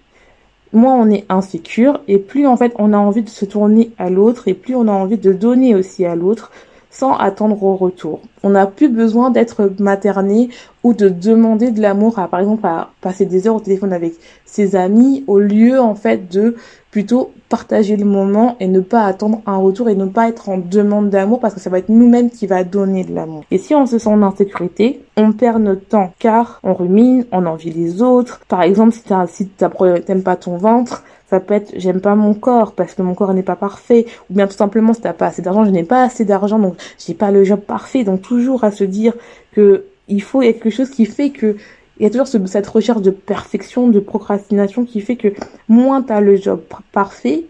moins 0.72 0.94
on 0.96 1.10
est 1.10 1.24
insécure 1.28 2.00
et 2.08 2.18
plus 2.18 2.46
en 2.46 2.56
fait 2.56 2.72
on 2.78 2.92
a 2.92 2.98
envie 2.98 3.22
de 3.22 3.28
se 3.28 3.44
tourner 3.44 3.90
à 3.98 4.10
l'autre 4.10 4.48
et 4.48 4.54
plus 4.54 4.74
on 4.74 4.88
a 4.88 4.92
envie 4.92 5.18
de 5.18 5.32
donner 5.32 5.74
aussi 5.74 6.04
à 6.04 6.16
l'autre 6.16 6.50
sans 6.92 7.14
attendre 7.14 7.62
au 7.62 7.74
retour. 7.74 8.20
On 8.42 8.50
n'a 8.50 8.66
plus 8.66 8.90
besoin 8.90 9.30
d'être 9.30 9.72
materné 9.78 10.50
ou 10.84 10.92
de 10.92 11.08
demander 11.08 11.70
de 11.70 11.80
l'amour 11.80 12.18
à, 12.18 12.28
par 12.28 12.40
exemple, 12.40 12.66
à 12.66 12.90
passer 13.00 13.24
des 13.24 13.48
heures 13.48 13.56
au 13.56 13.60
téléphone 13.60 13.94
avec 13.94 14.12
ses 14.44 14.76
amis 14.76 15.24
au 15.26 15.38
lieu, 15.38 15.80
en 15.80 15.94
fait, 15.94 16.30
de 16.30 16.56
plutôt 16.92 17.32
partager 17.48 17.96
le 17.96 18.04
moment 18.04 18.56
et 18.60 18.68
ne 18.68 18.80
pas 18.80 19.06
attendre 19.06 19.40
un 19.46 19.56
retour 19.56 19.88
et 19.88 19.96
ne 19.96 20.04
pas 20.04 20.28
être 20.28 20.50
en 20.50 20.58
demande 20.58 21.08
d'amour 21.10 21.40
parce 21.40 21.54
que 21.54 21.60
ça 21.60 21.70
va 21.70 21.78
être 21.78 21.88
nous-mêmes 21.88 22.30
qui 22.30 22.46
va 22.46 22.62
donner 22.64 23.02
de 23.02 23.14
l'amour. 23.14 23.44
Et 23.50 23.58
si 23.58 23.74
on 23.74 23.86
se 23.86 23.98
sent 23.98 24.10
en 24.10 24.22
insécurité, 24.22 25.00
on 25.16 25.32
perd 25.32 25.60
notre 25.62 25.86
temps 25.88 26.12
car 26.18 26.60
on 26.62 26.74
rumine, 26.74 27.24
on 27.32 27.46
envie 27.46 27.72
les 27.72 28.02
autres. 28.02 28.40
Par 28.46 28.62
exemple, 28.62 28.94
si 29.26 29.48
t'aimes 29.48 30.22
pas 30.22 30.36
ton 30.36 30.58
ventre, 30.58 31.02
ça 31.30 31.40
peut 31.40 31.54
être 31.54 31.72
j'aime 31.78 32.02
pas 32.02 32.14
mon 32.14 32.34
corps 32.34 32.74
parce 32.74 32.92
que 32.92 33.00
mon 33.00 33.14
corps 33.14 33.32
n'est 33.32 33.42
pas 33.42 33.56
parfait 33.56 34.04
ou 34.28 34.34
bien 34.34 34.46
tout 34.46 34.52
simplement 34.52 34.92
si 34.92 35.00
t'as 35.00 35.14
pas 35.14 35.28
assez 35.28 35.40
d'argent 35.40 35.64
je 35.64 35.70
n'ai 35.70 35.82
pas 35.82 36.02
assez 36.02 36.26
d'argent 36.26 36.58
donc 36.58 36.74
j'ai 36.98 37.14
pas 37.14 37.30
le 37.30 37.42
job 37.42 37.60
parfait 37.60 38.04
donc 38.04 38.20
toujours 38.20 38.64
à 38.64 38.70
se 38.70 38.84
dire 38.84 39.14
que 39.52 39.86
il 40.08 40.20
faut 40.20 40.40
quelque 40.40 40.68
chose 40.68 40.90
qui 40.90 41.06
fait 41.06 41.30
que 41.30 41.56
il 42.02 42.06
y 42.06 42.08
a 42.08 42.10
toujours 42.10 42.26
cette 42.48 42.66
recherche 42.66 43.00
de 43.00 43.12
perfection, 43.12 43.86
de 43.86 44.00
procrastination 44.00 44.84
qui 44.84 45.00
fait 45.00 45.14
que 45.14 45.28
moins 45.68 46.02
tu 46.02 46.12
as 46.12 46.20
le 46.20 46.34
job 46.34 46.60
parfait, 46.90 47.44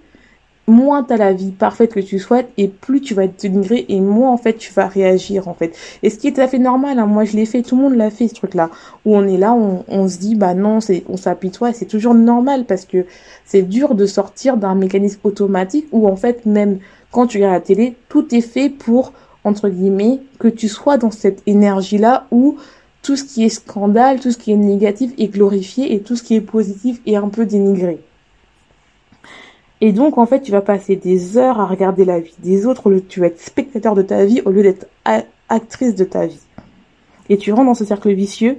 moins 0.66 1.02
tu 1.02 1.14
as 1.14 1.16
la 1.16 1.32
vie 1.32 1.52
parfaite 1.52 1.94
que 1.94 2.00
tu 2.00 2.18
souhaites 2.18 2.50
et 2.58 2.68
plus 2.68 3.00
tu 3.00 3.14
vas 3.14 3.24
être 3.24 3.40
dénigré 3.40 3.86
et 3.88 3.98
moins 3.98 4.30
en 4.30 4.36
fait 4.36 4.58
tu 4.58 4.70
vas 4.74 4.88
réagir 4.88 5.48
en 5.48 5.54
fait. 5.54 5.74
Et 6.02 6.10
ce 6.10 6.18
qui 6.18 6.28
est 6.28 6.32
tout 6.32 6.42
à 6.42 6.48
fait 6.48 6.58
normal, 6.58 6.98
hein, 6.98 7.06
moi 7.06 7.24
je 7.24 7.34
l'ai 7.34 7.46
fait, 7.46 7.62
tout 7.62 7.76
le 7.76 7.82
monde 7.82 7.94
l'a 7.96 8.10
fait 8.10 8.28
ce 8.28 8.34
truc 8.34 8.52
là, 8.52 8.68
où 9.06 9.16
on 9.16 9.26
est 9.26 9.38
là, 9.38 9.54
on, 9.54 10.06
se 10.06 10.18
dit 10.18 10.34
bah 10.34 10.52
non, 10.52 10.82
c'est 10.82 11.02
on 11.08 11.16
s'apitoie 11.16 11.70
et 11.70 11.72
c'est 11.72 11.86
toujours 11.86 12.12
normal 12.12 12.66
parce 12.66 12.84
que 12.84 13.06
c'est 13.46 13.62
dur 13.62 13.94
de 13.94 14.04
sortir 14.04 14.58
d'un 14.58 14.74
mécanisme 14.74 15.20
automatique 15.24 15.86
où 15.92 16.06
en 16.06 16.16
fait 16.16 16.44
même 16.44 16.78
quand 17.10 17.26
tu 17.26 17.38
regardes 17.38 17.54
la 17.54 17.60
télé, 17.60 17.94
tout 18.10 18.34
est 18.34 18.42
fait 18.42 18.68
pour 18.68 19.14
entre 19.44 19.70
guillemets 19.70 20.20
que 20.38 20.48
tu 20.48 20.68
sois 20.68 20.98
dans 20.98 21.10
cette 21.10 21.42
énergie 21.46 21.96
là 21.96 22.26
où 22.30 22.58
tout 23.02 23.16
ce 23.16 23.24
qui 23.24 23.44
est 23.44 23.48
scandale, 23.48 24.20
tout 24.20 24.30
ce 24.30 24.38
qui 24.38 24.52
est 24.52 24.56
négatif 24.56 25.12
est 25.18 25.28
glorifié 25.28 25.92
et 25.94 26.00
tout 26.00 26.16
ce 26.16 26.22
qui 26.22 26.36
est 26.36 26.40
positif 26.40 27.00
est 27.04 27.16
un 27.16 27.28
peu 27.28 27.44
dénigré. 27.44 28.00
Et 29.80 29.92
donc, 29.92 30.16
en 30.16 30.26
fait, 30.26 30.42
tu 30.42 30.52
vas 30.52 30.60
passer 30.60 30.94
des 30.94 31.36
heures 31.36 31.58
à 31.58 31.66
regarder 31.66 32.04
la 32.04 32.20
vie 32.20 32.36
des 32.38 32.66
autres, 32.66 32.92
tu 33.08 33.18
vas 33.18 33.26
être 33.26 33.40
spectateur 33.40 33.96
de 33.96 34.02
ta 34.02 34.24
vie 34.24 34.40
au 34.44 34.50
lieu 34.50 34.62
d'être 34.62 34.86
actrice 35.48 35.96
de 35.96 36.04
ta 36.04 36.26
vie. 36.26 36.40
Et 37.28 37.36
tu 37.36 37.52
rentres 37.52 37.66
dans 37.66 37.74
ce 37.74 37.84
cercle 37.84 38.12
vicieux 38.12 38.58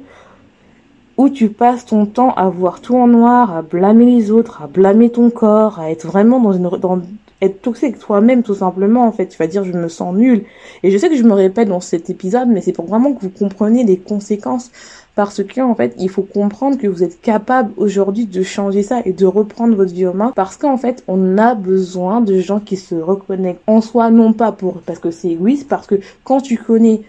où 1.16 1.30
tu 1.30 1.50
passes 1.50 1.86
ton 1.86 2.06
temps 2.06 2.34
à 2.34 2.50
voir 2.50 2.82
tout 2.82 2.96
en 2.96 3.08
noir, 3.08 3.56
à 3.56 3.62
blâmer 3.62 4.06
les 4.06 4.32
autres, 4.32 4.62
à 4.64 4.68
blâmer 4.68 5.10
ton 5.10 5.30
corps, 5.30 5.80
à 5.80 5.92
être 5.92 6.08
vraiment 6.08 6.42
dans 6.42 6.54
une 6.54 6.70
dans 6.80 7.02
être 7.42 7.62
toxique 7.62 8.00
toi-même 8.00 8.44
tout 8.44 8.56
simplement 8.56 9.06
en 9.06 9.12
fait. 9.12 9.28
Tu 9.28 9.38
vas 9.38 9.48
dire 9.48 9.64
je 9.64 9.74
me 9.74 9.88
sens 9.88 10.16
nul 10.16 10.44
et 10.84 10.92
je 10.92 10.98
sais 10.98 11.10
que 11.10 11.16
je 11.16 11.24
me 11.24 11.34
répète 11.34 11.68
dans 11.68 11.80
cet 11.80 12.10
épisode 12.10 12.48
mais 12.48 12.62
c'est 12.62 12.72
pour 12.72 12.86
vraiment 12.86 13.14
que 13.14 13.22
vous 13.22 13.30
compreniez 13.30 13.84
les 13.84 13.98
conséquences. 13.98 14.72
Parce 15.16 15.44
que 15.44 15.62
en 15.62 15.76
fait 15.76 15.94
il 16.00 16.10
faut 16.10 16.24
comprendre 16.24 16.78
que 16.78 16.88
vous 16.88 17.04
êtes 17.04 17.22
capable 17.22 17.72
aujourd'hui 17.78 18.26
de 18.26 18.42
changer 18.42 18.82
ça 18.82 19.02
et 19.06 19.14
de 19.14 19.26
reprendre 19.26 19.76
votre 19.76 19.94
vie 19.94 20.08
en 20.08 20.14
main. 20.14 20.34
Parce 20.36 20.58
qu'en 20.58 20.78
fait 20.78 21.04
on 21.08 21.38
a 21.38 21.56
besoin 21.56 22.22
de 22.22 22.40
gens 22.40 22.60
qui 22.60 22.78
se 22.78 22.96
reconnectent 22.96 23.62
en 23.68 23.82
soi 23.82 24.10
non 24.10 24.34
pas 24.34 24.52
pour 24.52 24.82
parce 24.82 25.00
que 25.00 25.12
c'est 25.12 25.30
égoïste 25.30 25.68
parce 25.68 25.88
que 25.88 25.96
quand 26.24 26.42
tu 26.42 26.58
connais 26.58 27.02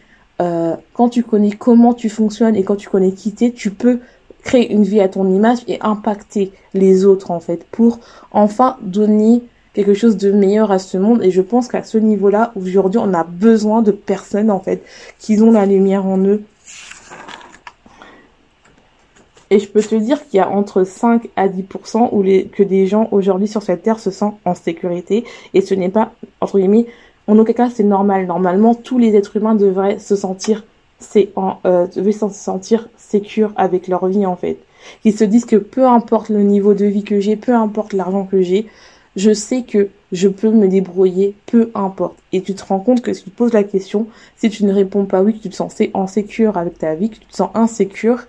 euh, 0.42 0.74
quand 0.94 1.08
tu 1.08 1.22
connais 1.22 1.52
comment 1.52 1.94
tu 1.94 2.08
fonctionnes 2.08 2.56
et 2.56 2.64
quand 2.64 2.76
tu 2.76 2.88
connais 2.88 3.12
qui 3.12 3.32
t'es, 3.32 3.52
tu 3.52 3.70
peux 3.70 4.00
créer 4.42 4.72
une 4.72 4.82
vie 4.82 5.00
à 5.00 5.08
ton 5.08 5.28
image 5.28 5.58
et 5.66 5.78
impacter 5.80 6.52
les 6.74 7.04
autres 7.04 7.30
en 7.30 7.40
fait 7.40 7.64
pour 7.70 7.98
enfin 8.30 8.76
donner 8.82 9.42
quelque 9.74 9.94
chose 9.94 10.16
de 10.16 10.30
meilleur 10.32 10.70
à 10.70 10.78
ce 10.78 10.96
monde 10.96 11.22
et 11.22 11.30
je 11.30 11.42
pense 11.42 11.68
qu'à 11.68 11.82
ce 11.82 11.98
niveau-là 11.98 12.52
aujourd'hui 12.56 12.98
on 12.98 13.12
a 13.12 13.24
besoin 13.24 13.82
de 13.82 13.90
personnes 13.90 14.50
en 14.50 14.60
fait 14.60 14.82
qui 15.18 15.40
ont 15.40 15.52
la 15.52 15.66
lumière 15.66 16.06
en 16.06 16.18
eux 16.18 16.42
et 19.50 19.58
je 19.58 19.68
peux 19.68 19.82
te 19.82 19.94
dire 19.94 20.26
qu'il 20.26 20.38
y 20.38 20.40
a 20.40 20.48
entre 20.48 20.84
5 20.84 21.28
à 21.36 21.48
10% 21.48 22.08
où 22.12 22.22
les, 22.22 22.46
que 22.46 22.62
des 22.62 22.86
gens 22.86 23.08
aujourd'hui 23.12 23.48
sur 23.48 23.62
cette 23.62 23.82
terre 23.82 24.00
se 24.00 24.10
sentent 24.10 24.38
en 24.44 24.54
sécurité 24.54 25.24
et 25.52 25.60
ce 25.60 25.74
n'est 25.74 25.90
pas 25.90 26.12
entre 26.40 26.58
guillemets 26.58 26.86
en 27.26 27.38
aucun 27.38 27.52
cas 27.52 27.70
c'est 27.70 27.84
normal. 27.84 28.26
Normalement, 28.26 28.74
tous 28.74 28.98
les 28.98 29.16
êtres 29.16 29.36
humains 29.36 29.54
devraient 29.54 29.98
se 29.98 30.16
sentir 30.16 30.64
c'est 30.98 31.30
en 31.36 31.58
euh, 31.66 31.86
devraient 31.86 32.12
se 32.12 32.28
sentir 32.30 32.88
sécures 32.96 33.52
avec 33.56 33.88
leur 33.88 34.06
vie 34.06 34.26
en 34.26 34.36
fait. 34.36 34.58
Qu'ils 35.02 35.16
se 35.16 35.24
disent 35.24 35.46
que 35.46 35.56
peu 35.56 35.86
importe 35.86 36.28
le 36.28 36.42
niveau 36.42 36.74
de 36.74 36.84
vie 36.84 37.04
que 37.04 37.20
j'ai, 37.20 37.36
peu 37.36 37.54
importe 37.54 37.94
l'argent 37.94 38.24
que 38.24 38.42
j'ai, 38.42 38.66
je 39.16 39.32
sais 39.32 39.62
que 39.62 39.88
je 40.12 40.28
peux 40.28 40.50
me 40.50 40.68
débrouiller, 40.68 41.34
peu 41.46 41.70
importe. 41.74 42.16
Et 42.32 42.42
tu 42.42 42.54
te 42.54 42.64
rends 42.64 42.80
compte 42.80 43.02
que 43.02 43.12
si 43.12 43.24
tu 43.24 43.30
poses 43.30 43.52
la 43.52 43.64
question, 43.64 44.06
si 44.36 44.50
tu 44.50 44.64
ne 44.64 44.72
réponds 44.72 45.04
pas 45.04 45.22
oui, 45.22 45.34
que 45.36 45.42
tu 45.42 45.50
te 45.50 45.54
sens 45.54 45.74
insécure 45.94 46.56
avec 46.56 46.78
ta 46.78 46.94
vie, 46.94 47.10
que 47.10 47.16
tu 47.16 47.26
te 47.26 47.36
sens 47.36 47.50
insécure, 47.54 48.24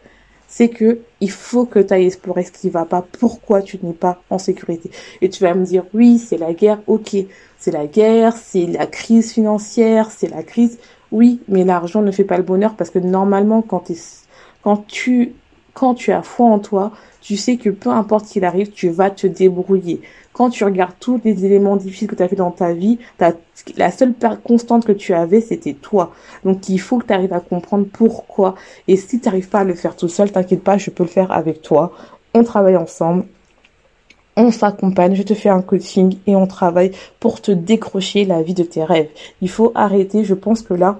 c'est 0.48 0.69
que 0.69 1.00
il 1.21 1.32
faut 1.32 1.65
que 1.65 1.80
tu 1.80 1.93
ailles 1.93 2.06
explorer 2.06 2.43
ce 2.43 2.52
qui 2.52 2.69
va 2.69 2.86
pas, 2.86 3.06
pourquoi 3.19 3.62
tu 3.62 3.80
n'es 3.84 3.93
pas 3.93 4.21
en 4.30 4.38
sécurité. 4.38 4.91
Et 5.21 5.30
tu 5.30 5.43
vas 5.43 5.54
me 5.54 5.65
dire, 5.65 5.84
oui, 5.93 6.19
c'est 6.19 6.38
la 6.38 6.54
guerre, 6.54 6.80
ok, 6.88 7.15
c'est 7.58 7.71
la 7.71 7.88
guerre, 7.88 8.36
c'est 8.36 8.65
la 8.67 8.86
crise 8.86 9.34
financière, 9.34 10.12
c'est 10.12 10.30
la 10.30 10.43
crise. 10.43 10.78
Oui, 11.12 11.39
mais 11.48 11.63
l'argent 11.63 12.02
ne 12.02 12.12
fait 12.12 12.24
pas 12.24 12.38
le 12.38 12.43
bonheur 12.43 12.76
parce 12.76 12.89
que 12.89 13.00
normalement, 13.00 13.62
quand, 13.62 13.91
quand 14.62 14.86
tu 14.88 15.34
quand 15.76 15.93
tu 15.93 16.12
as 16.12 16.24
foi 16.24 16.48
en 16.48 16.58
toi, 16.58 16.91
tu 17.21 17.36
sais 17.38 17.58
que 17.58 17.69
peu 17.69 17.89
importe 17.89 18.28
qu'il 18.28 18.45
arrive, 18.45 18.71
tu 18.71 18.89
vas 18.89 19.12
te 19.12 19.28
débrouiller. 19.28 20.02
Quand 20.36 20.50
tu 20.50 20.65
regardes 20.65 20.95
tous 21.00 21.21
les 21.24 21.45
éléments 21.45 21.78
difficiles 21.78 22.10
que 22.10 22.15
tu 22.15 22.21
as 22.21 22.28
fait 22.28 22.36
dans 22.36 22.52
ta 22.52 22.74
vie, 22.74 23.00
la 23.78 23.91
seule 23.91 24.13
constante 24.43 24.86
que 24.86 24.91
tu 24.91 25.13
avais, 25.13 25.39
c'était 25.39 25.74
toi. 25.74 26.12
Donc 26.43 26.67
il 26.67 26.78
faut 26.78 26.98
que 26.98 27.08
tu 27.08 27.13
arrives 27.13 27.32
à 27.32 27.39
comprendre 27.39 27.86
pourquoi. 27.91 28.56
Et 28.89 28.98
si 28.98 29.21
tu 29.21 29.26
n'arrives 29.26 29.48
pas 29.48 29.60
à 29.60 29.63
le 29.63 29.74
faire 29.76 29.95
tout 29.95 30.10
seul, 30.10 30.34
t'inquiète 30.34 30.62
pas, 30.62 30.78
je 30.78 30.89
peux 30.89 31.04
le 31.04 31.10
faire 31.10 31.32
avec 31.32 31.62
toi. 31.62 31.93
On 32.34 32.43
travaille 32.43 32.76
ensemble 32.76 33.24
on 34.38 34.52
s'accompagne, 34.52 35.15
je 35.15 35.24
te 35.24 35.34
fais 35.34 35.48
un 35.48 35.62
coaching 35.62 36.17
et 36.28 36.36
on 36.36 36.45
travaille 36.45 36.91
pour 37.21 37.41
te 37.41 37.52
décrocher 37.52 38.26
la 38.26 38.41
vie 38.41 38.54
de 38.54 38.63
tes 38.63 38.84
rêves. 38.84 39.08
Il 39.41 39.50
faut 39.50 39.71
arrêter, 39.76 40.26
je 40.26 40.34
pense 40.34 40.62
que 40.62 40.74
là, 40.74 41.00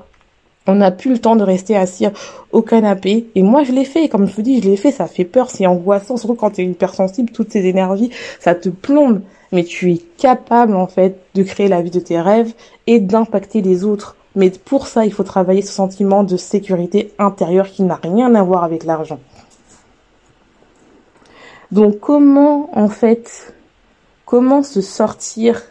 on 0.67 0.75
n'a 0.75 0.91
plus 0.91 1.12
le 1.12 1.19
temps 1.19 1.36
de 1.36 1.43
rester 1.43 1.75
assis 1.75 2.08
au 2.51 2.62
canapé. 2.62 3.28
Et 3.36 3.43
moi, 3.43 3.63
je 3.63 3.71
l'ai 3.71 3.86
fait. 3.86 4.10
Comme 4.10 4.28
je 4.28 4.36
vous 4.36 4.41
dis, 4.41 4.62
je 4.62 4.69
l'ai 4.69 4.78
fait. 4.78 4.91
Ça 4.91 5.08
fait 5.08 5.25
peur. 5.25 5.49
C'est 5.49 5.67
angoissant. 5.67 6.17
Surtout 6.17 6.36
quand 6.36 6.51
tu 6.51 6.62
es 6.62 6.65
hypersensible. 6.65 7.32
Toutes 7.32 7.51
ces 7.51 7.65
énergies, 7.65 8.10
ça 8.39 8.56
te 8.56 8.69
plombe. 8.69 9.21
Mais 9.51 9.63
tu 9.63 9.93
es 9.93 9.97
capable, 10.17 10.75
en 10.75 10.88
fait, 10.88 11.19
de 11.36 11.43
créer 11.43 11.67
la 11.67 11.82
vie 11.82 11.91
de 11.91 11.99
tes 11.99 12.19
rêves 12.19 12.54
et 12.88 12.99
d'impacter 12.99 13.62
les 13.62 13.84
autres. 13.84 14.15
Mais 14.36 14.49
pour 14.49 14.88
ça, 14.88 15.06
il 15.06 15.13
faut 15.13 15.23
travailler 15.23 15.62
ce 15.62 15.71
sentiment 15.71 16.23
de 16.23 16.36
sécurité 16.36 17.13
intérieure 17.19 17.69
qui 17.69 17.84
n'a 17.84 17.99
rien 18.01 18.34
à 18.36 18.43
voir 18.43 18.63
avec 18.63 18.84
l'argent. 18.84 19.19
Donc, 21.71 21.99
comment, 21.99 22.69
en 22.78 22.89
fait, 22.89 23.54
comment 24.25 24.63
se 24.63 24.82
sortir 24.82 25.62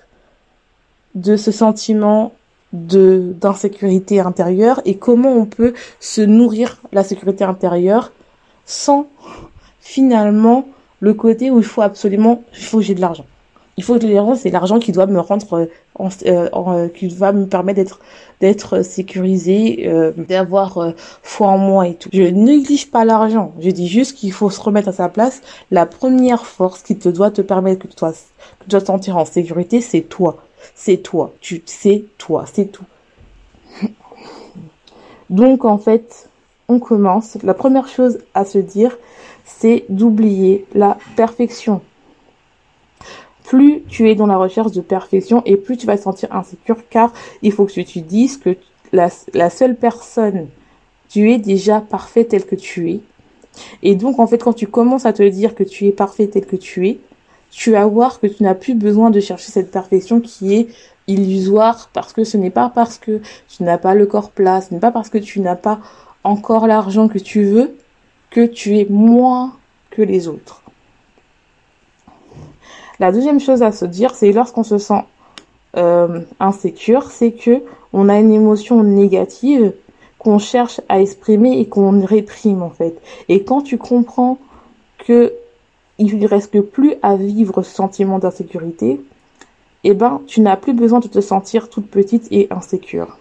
de 1.14 1.36
ce 1.36 1.50
sentiment 1.50 2.32
de 2.74 3.32
d'insécurité 3.40 4.20
intérieure 4.20 4.82
et 4.84 4.96
comment 4.96 5.32
on 5.32 5.46
peut 5.46 5.72
se 6.00 6.20
nourrir 6.20 6.80
la 6.92 7.04
sécurité 7.04 7.44
intérieure 7.44 8.12
sans 8.66 9.06
finalement 9.80 10.66
le 11.00 11.14
côté 11.14 11.50
où 11.50 11.58
il 11.58 11.64
faut 11.64 11.82
absolument 11.82 12.42
il 12.58 12.64
faut 12.64 12.78
que 12.78 12.84
j'ai 12.84 12.94
de 12.94 13.00
l'argent. 13.00 13.26
Il 13.76 13.84
faut 13.84 13.98
que 13.98 14.06
l'argent 14.06 14.34
c'est 14.34 14.50
l'argent 14.50 14.78
qui 14.80 14.90
doit 14.90 15.06
me 15.06 15.20
rendre 15.20 15.54
euh, 15.54 15.66
en, 15.94 16.08
euh, 16.26 16.48
euh, 16.52 16.88
qui 16.88 17.08
va 17.08 17.32
me 17.32 17.46
permettre 17.46 17.76
d'être 17.76 18.00
d'être 18.40 18.82
sécurisé 18.82 19.88
d'avoir 20.16 20.92
foi 21.22 21.46
en 21.48 21.58
moi 21.58 21.86
et 21.86 21.94
tout. 21.94 22.08
Je 22.12 22.22
néglige 22.22 22.90
pas 22.90 23.04
l'argent. 23.04 23.52
Je 23.60 23.70
dis 23.70 23.86
juste 23.86 24.16
qu'il 24.16 24.32
faut 24.32 24.50
se 24.50 24.60
remettre 24.60 24.88
à 24.88 24.92
sa 24.92 25.08
place. 25.08 25.40
La 25.70 25.86
première 25.86 26.44
force 26.44 26.82
qui 26.82 26.96
te 26.98 27.08
doit 27.08 27.30
te 27.30 27.40
permettre 27.40 27.82
que 27.82 27.88
tu 27.88 27.96
dois, 27.96 28.12
que 28.12 28.64
tu 28.64 28.70
dois 28.70 28.80
te 28.80 28.86
sentir 28.86 29.16
en 29.16 29.24
sécurité 29.24 29.80
c'est 29.80 30.02
toi 30.02 30.38
c'est 30.74 30.98
toi. 30.98 31.32
Tu 31.40 31.62
sais 31.66 32.04
toi, 32.18 32.44
c'est 32.52 32.66
tout. 32.66 32.84
Donc 35.30 35.64
en 35.64 35.78
fait, 35.78 36.28
on 36.68 36.78
commence. 36.78 37.38
La 37.42 37.54
première 37.54 37.88
chose 37.88 38.18
à 38.34 38.44
se 38.44 38.58
dire, 38.58 38.96
c'est 39.44 39.84
d'oublier 39.88 40.66
la 40.74 40.98
perfection. 41.16 41.80
Plus 43.44 43.82
tu 43.88 44.10
es 44.10 44.14
dans 44.14 44.26
la 44.26 44.38
recherche 44.38 44.72
de 44.72 44.80
perfection 44.80 45.42
et 45.44 45.56
plus 45.56 45.76
tu 45.76 45.86
vas 45.86 45.98
te 45.98 46.02
sentir 46.02 46.34
insécure 46.34 46.88
car 46.88 47.12
il 47.42 47.52
faut 47.52 47.66
que 47.66 47.80
tu 47.80 48.00
dises 48.00 48.38
que 48.38 48.56
la, 48.92 49.08
la 49.34 49.50
seule 49.50 49.76
personne, 49.76 50.48
tu 51.08 51.30
es 51.30 51.38
déjà 51.38 51.80
parfait 51.80 52.24
tel 52.24 52.46
que 52.46 52.54
tu 52.54 52.90
es. 52.90 53.00
Et 53.82 53.96
donc 53.96 54.18
en 54.18 54.26
fait 54.26 54.42
quand 54.42 54.54
tu 54.54 54.66
commences 54.66 55.04
à 55.04 55.12
te 55.12 55.22
dire 55.22 55.54
que 55.54 55.62
tu 55.62 55.86
es 55.86 55.92
parfait 55.92 56.26
tel 56.26 56.46
que 56.46 56.56
tu 56.56 56.88
es, 56.88 56.98
tu 57.54 57.70
vas 57.70 57.86
voir 57.86 58.20
que 58.20 58.26
tu 58.26 58.42
n'as 58.42 58.54
plus 58.54 58.74
besoin 58.74 59.10
de 59.10 59.20
chercher 59.20 59.52
cette 59.52 59.70
perfection 59.70 60.20
qui 60.20 60.54
est 60.56 60.68
illusoire 61.06 61.88
parce 61.92 62.12
que 62.12 62.24
ce 62.24 62.36
n'est 62.36 62.50
pas 62.50 62.68
parce 62.68 62.98
que 62.98 63.20
tu 63.48 63.62
n'as 63.62 63.78
pas 63.78 63.94
le 63.94 64.06
corps 64.06 64.30
plat, 64.30 64.60
ce 64.60 64.74
n'est 64.74 64.80
pas 64.80 64.90
parce 64.90 65.08
que 65.08 65.18
tu 65.18 65.40
n'as 65.40 65.54
pas 65.54 65.78
encore 66.24 66.66
l'argent 66.66 67.06
que 67.06 67.18
tu 67.18 67.44
veux 67.44 67.76
que 68.30 68.44
tu 68.44 68.78
es 68.78 68.86
moins 68.90 69.56
que 69.90 70.02
les 70.02 70.26
autres. 70.26 70.62
La 72.98 73.12
deuxième 73.12 73.38
chose 73.38 73.62
à 73.62 73.70
se 73.70 73.84
dire, 73.84 74.14
c'est 74.14 74.32
lorsqu'on 74.32 74.64
se 74.64 74.78
sent 74.78 75.04
euh, 75.76 76.22
insécure, 76.40 77.12
c'est 77.12 77.32
que 77.32 77.62
on 77.92 78.08
a 78.08 78.18
une 78.18 78.32
émotion 78.32 78.82
négative 78.82 79.72
qu'on 80.18 80.38
cherche 80.38 80.80
à 80.88 81.00
exprimer 81.00 81.60
et 81.60 81.68
qu'on 81.68 82.04
réprime 82.04 82.62
en 82.62 82.70
fait. 82.70 83.00
Et 83.28 83.44
quand 83.44 83.62
tu 83.62 83.78
comprends 83.78 84.38
que 84.98 85.34
il 85.98 86.18
ne 86.18 86.26
reste 86.26 86.60
plus 86.60 86.94
à 87.02 87.16
vivre 87.16 87.62
ce 87.62 87.74
sentiment 87.74 88.18
d'insécurité, 88.18 89.00
eh 89.84 89.94
ben, 89.94 90.22
tu 90.26 90.40
n'as 90.40 90.56
plus 90.56 90.72
besoin 90.72 91.00
de 91.00 91.08
te 91.08 91.20
sentir 91.20 91.68
toute 91.68 91.88
petite 91.88 92.26
et 92.30 92.48
insécure. 92.50 93.18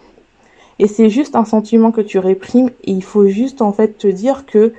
Et 0.78 0.88
c'est 0.88 1.08
juste 1.08 1.36
un 1.36 1.44
sentiment 1.44 1.92
que 1.92 2.00
tu 2.00 2.18
réprimes 2.18 2.70
et 2.82 2.90
il 2.90 3.04
faut 3.04 3.28
juste 3.28 3.62
en 3.62 3.72
fait 3.72 3.98
te 3.98 4.08
dire 4.08 4.44
que 4.46 4.72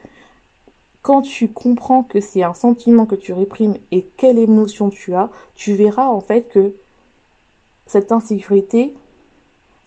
quand 1.01 1.21
tu 1.21 1.47
comprends 1.47 2.03
que 2.03 2.19
c'est 2.19 2.43
un 2.43 2.55
sentiment 2.55 3.05
que 3.05 3.15
tu 3.15 3.31
réprimes 3.31 3.77
et 3.91 4.03
quelle 4.17 4.39
émotion 4.39 4.89
tu 4.89 5.13
as, 5.13 5.29
tu 5.53 5.73
verras 5.73 6.07
en 6.07 6.19
fait 6.19 6.49
que 6.49 6.73
cette 7.85 8.11
insécurité 8.11 8.93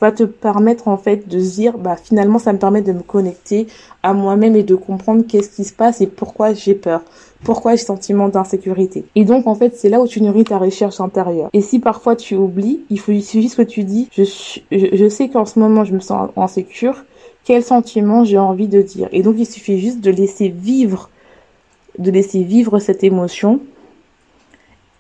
va 0.00 0.12
te 0.12 0.22
permettre 0.22 0.86
en 0.86 0.96
fait 0.96 1.28
de 1.28 1.40
se 1.40 1.54
dire 1.56 1.76
bah 1.76 1.96
finalement 1.96 2.38
ça 2.38 2.52
me 2.52 2.58
permet 2.58 2.82
de 2.82 2.92
me 2.92 3.02
connecter 3.02 3.66
à 4.04 4.12
moi-même 4.12 4.54
et 4.54 4.62
de 4.62 4.76
comprendre 4.76 5.24
qu'est-ce 5.26 5.50
qui 5.50 5.64
se 5.64 5.72
passe 5.72 6.00
et 6.00 6.06
pourquoi 6.06 6.54
j'ai 6.54 6.74
peur, 6.74 7.02
pourquoi 7.44 7.76
j'ai 7.76 7.82
sentiment 7.82 8.28
d'insécurité? 8.28 9.04
Et 9.14 9.24
donc 9.24 9.46
en 9.46 9.54
fait 9.54 9.76
c'est 9.76 9.88
là 9.88 10.00
où 10.00 10.06
tu 10.06 10.20
nourris 10.20 10.44
ta 10.44 10.58
recherche 10.58 11.00
intérieure. 11.00 11.50
Et 11.52 11.60
si 11.60 11.78
parfois 11.78 12.16
tu 12.16 12.34
oublies, 12.34 12.80
il 12.90 12.98
faut 12.98 13.12
il 13.12 13.22
suffit 13.22 13.50
que 13.50 13.62
tu 13.62 13.84
dis 13.84 14.08
je, 14.12 14.24
je, 14.70 15.08
sais 15.08 15.28
qu'en 15.28 15.44
ce 15.44 15.58
moment 15.58 15.84
je 15.84 15.94
me 15.94 16.00
sens 16.00 16.30
insécure, 16.36 17.04
quel 17.44 17.62
sentiment 17.62 18.24
j'ai 18.24 18.38
envie 18.38 18.68
de 18.68 18.82
dire? 18.82 19.08
Et 19.12 19.22
donc 19.22 19.36
il 19.38 19.46
suffit 19.46 19.78
juste 19.78 20.00
de 20.00 20.10
laisser 20.10 20.48
vivre 20.48 21.10
de 21.98 22.10
laisser 22.10 22.42
vivre 22.42 22.78
cette 22.78 23.02
émotion 23.02 23.60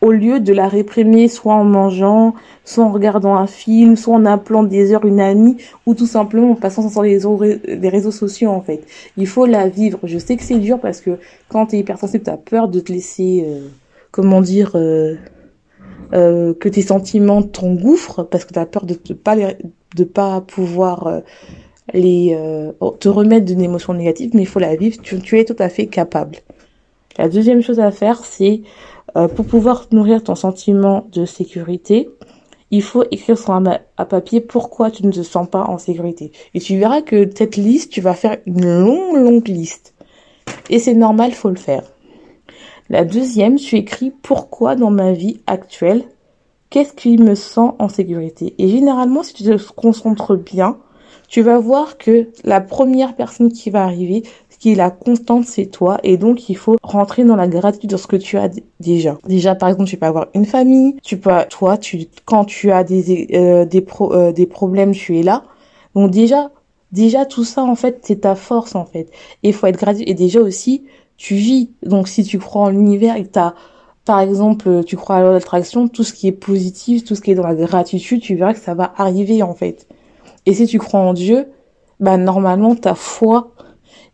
au 0.00 0.12
lieu 0.12 0.40
de 0.40 0.52
la 0.52 0.68
réprimer 0.68 1.28
soit 1.28 1.54
en 1.54 1.64
mangeant, 1.64 2.34
soit 2.64 2.84
en 2.84 2.92
regardant 2.92 3.34
un 3.34 3.46
film, 3.46 3.96
soit 3.96 4.14
en 4.14 4.24
appelant 4.24 4.62
des 4.62 4.92
heures 4.92 5.04
une 5.04 5.20
amie, 5.20 5.56
ou 5.86 5.94
tout 5.94 6.06
simplement 6.06 6.52
en 6.52 6.54
passant 6.54 6.88
sur 6.88 7.02
les, 7.02 7.18
réseaux 7.88 8.10
sociaux 8.10 8.50
en 8.50 8.60
fait. 8.60 8.82
Il 9.16 9.26
faut 9.26 9.46
la 9.46 9.68
vivre. 9.68 9.98
Je 10.04 10.18
sais 10.18 10.36
que 10.36 10.42
c'est 10.42 10.58
dur 10.58 10.78
parce 10.80 11.00
que 11.00 11.18
quand 11.48 11.66
tu 11.66 11.76
es 11.76 11.78
hypersensible, 11.80 12.24
tu 12.24 12.30
as 12.30 12.36
peur 12.36 12.68
de 12.68 12.80
te 12.80 12.92
laisser, 12.92 13.44
euh, 13.46 13.68
comment 14.10 14.40
dire, 14.40 14.72
euh, 14.74 15.16
euh, 16.14 16.54
que 16.54 16.68
tes 16.68 16.82
sentiments 16.82 17.42
t'engouffrent 17.42 18.24
parce 18.28 18.44
que 18.44 18.52
tu 18.52 18.58
as 18.58 18.66
peur 18.66 18.86
de 18.86 18.94
ne 19.08 19.14
pas, 19.14 19.36
de 19.96 20.04
pas 20.04 20.40
pouvoir 20.40 21.22
les 21.92 22.36
euh, 22.36 22.72
te 23.00 23.08
remettre 23.08 23.46
d'une 23.46 23.60
émotion 23.60 23.94
négative, 23.94 24.30
mais 24.34 24.42
il 24.42 24.48
faut 24.48 24.58
la 24.58 24.76
vivre. 24.76 25.00
Tu, 25.02 25.18
tu, 25.20 25.38
es 25.38 25.44
tout 25.44 25.56
à 25.58 25.68
fait 25.68 25.86
capable. 25.86 26.38
La 27.16 27.28
deuxième 27.28 27.62
chose 27.62 27.80
à 27.80 27.90
faire, 27.90 28.24
c'est 28.24 28.62
euh, 29.16 29.28
pour 29.28 29.46
pouvoir 29.46 29.86
nourrir 29.92 30.22
ton 30.22 30.34
sentiment 30.34 31.06
de 31.12 31.24
sécurité, 31.24 32.10
il 32.70 32.82
faut 32.82 33.04
écrire 33.10 33.38
sur 33.38 33.52
un 33.52 33.64
à 33.96 34.04
papier 34.04 34.40
pourquoi 34.40 34.90
tu 34.90 35.06
ne 35.06 35.12
te 35.12 35.22
sens 35.22 35.48
pas 35.48 35.62
en 35.62 35.78
sécurité. 35.78 36.32
Et 36.54 36.60
tu 36.60 36.78
verras 36.78 37.00
que 37.00 37.28
cette 37.34 37.56
liste, 37.56 37.90
tu 37.90 38.00
vas 38.00 38.14
faire 38.14 38.36
une 38.46 38.64
longue, 38.64 39.16
longue 39.16 39.48
liste. 39.48 39.94
Et 40.68 40.78
c'est 40.78 40.94
normal, 40.94 41.32
faut 41.32 41.48
le 41.48 41.56
faire. 41.56 41.82
La 42.90 43.04
deuxième, 43.04 43.56
tu 43.56 43.76
écris 43.76 44.10
pourquoi 44.10 44.76
dans 44.76 44.90
ma 44.90 45.12
vie 45.12 45.40
actuelle, 45.46 46.04
qu'est-ce 46.70 46.92
qui 46.92 47.16
me 47.18 47.34
sent 47.34 47.70
en 47.78 47.88
sécurité. 47.88 48.54
Et 48.58 48.68
généralement, 48.68 49.22
si 49.22 49.34
tu 49.34 49.44
te 49.44 49.72
concentres 49.72 50.36
bien, 50.36 50.78
tu 51.28 51.42
vas 51.42 51.58
voir 51.58 51.98
que 51.98 52.28
la 52.44 52.60
première 52.60 53.14
personne 53.14 53.52
qui 53.52 53.70
va 53.70 53.84
arriver, 53.84 54.22
qui 54.58 54.72
est 54.72 54.74
la 54.74 54.90
constante, 54.90 55.44
c'est 55.44 55.66
toi. 55.66 55.98
Et 56.02 56.16
donc, 56.16 56.48
il 56.48 56.56
faut 56.56 56.76
rentrer 56.82 57.24
dans 57.24 57.36
la 57.36 57.48
gratitude 57.48 57.90
de 57.90 57.96
ce 57.96 58.06
que 58.06 58.16
tu 58.16 58.36
as 58.36 58.50
déjà. 58.80 59.18
Déjà, 59.26 59.54
par 59.54 59.68
exemple, 59.68 59.88
tu 59.88 59.96
peux 59.96 60.06
avoir 60.06 60.26
une 60.34 60.46
famille. 60.46 60.96
Tu 61.02 61.16
peux, 61.16 61.30
toi, 61.48 61.78
tu, 61.78 62.06
quand 62.24 62.44
tu 62.44 62.70
as 62.72 62.84
des, 62.84 63.28
euh, 63.34 63.64
des, 63.64 63.80
pro, 63.80 64.12
euh, 64.12 64.32
des 64.32 64.46
problèmes, 64.46 64.92
tu 64.92 65.18
es 65.18 65.22
là. 65.22 65.44
Donc 65.94 66.10
déjà, 66.10 66.50
déjà, 66.92 67.24
tout 67.24 67.44
ça, 67.44 67.62
en 67.62 67.74
fait, 67.76 68.00
c'est 68.02 68.22
ta 68.22 68.34
force, 68.34 68.74
en 68.74 68.84
fait. 68.84 69.10
Et 69.42 69.48
il 69.48 69.54
faut 69.54 69.66
être 69.66 69.78
gratitude. 69.78 70.08
Et 70.08 70.14
déjà 70.14 70.40
aussi, 70.40 70.84
tu 71.16 71.34
vis. 71.34 71.70
Donc, 71.84 72.08
si 72.08 72.24
tu 72.24 72.38
crois 72.38 72.62
en 72.62 72.70
l'univers 72.70 73.16
et 73.16 73.24
que 73.24 73.28
t'as, 73.30 73.54
par 74.04 74.20
exemple, 74.20 74.82
tu 74.84 74.96
crois 74.96 75.16
à 75.16 75.22
l'attraction, 75.22 75.86
tout 75.88 76.02
ce 76.02 76.12
qui 76.12 76.26
est 76.26 76.32
positif, 76.32 77.04
tout 77.04 77.14
ce 77.14 77.20
qui 77.20 77.30
est 77.30 77.34
dans 77.34 77.46
la 77.46 77.54
gratitude, 77.54 78.20
tu 78.20 78.34
verras 78.34 78.54
que 78.54 78.60
ça 78.60 78.74
va 78.74 78.92
arriver, 78.96 79.42
en 79.42 79.54
fait. 79.54 79.86
Et 80.46 80.54
si 80.54 80.66
tu 80.66 80.78
crois 80.78 81.00
en 81.00 81.12
Dieu, 81.12 81.46
bah 82.00 82.16
normalement 82.16 82.74
ta 82.74 82.94
foi 82.94 83.52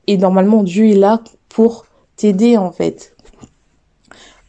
et 0.06 0.16
normalement 0.16 0.62
Dieu 0.62 0.86
est 0.86 0.94
là 0.94 1.20
pour 1.48 1.86
t'aider 2.16 2.56
en 2.56 2.72
fait. 2.72 3.14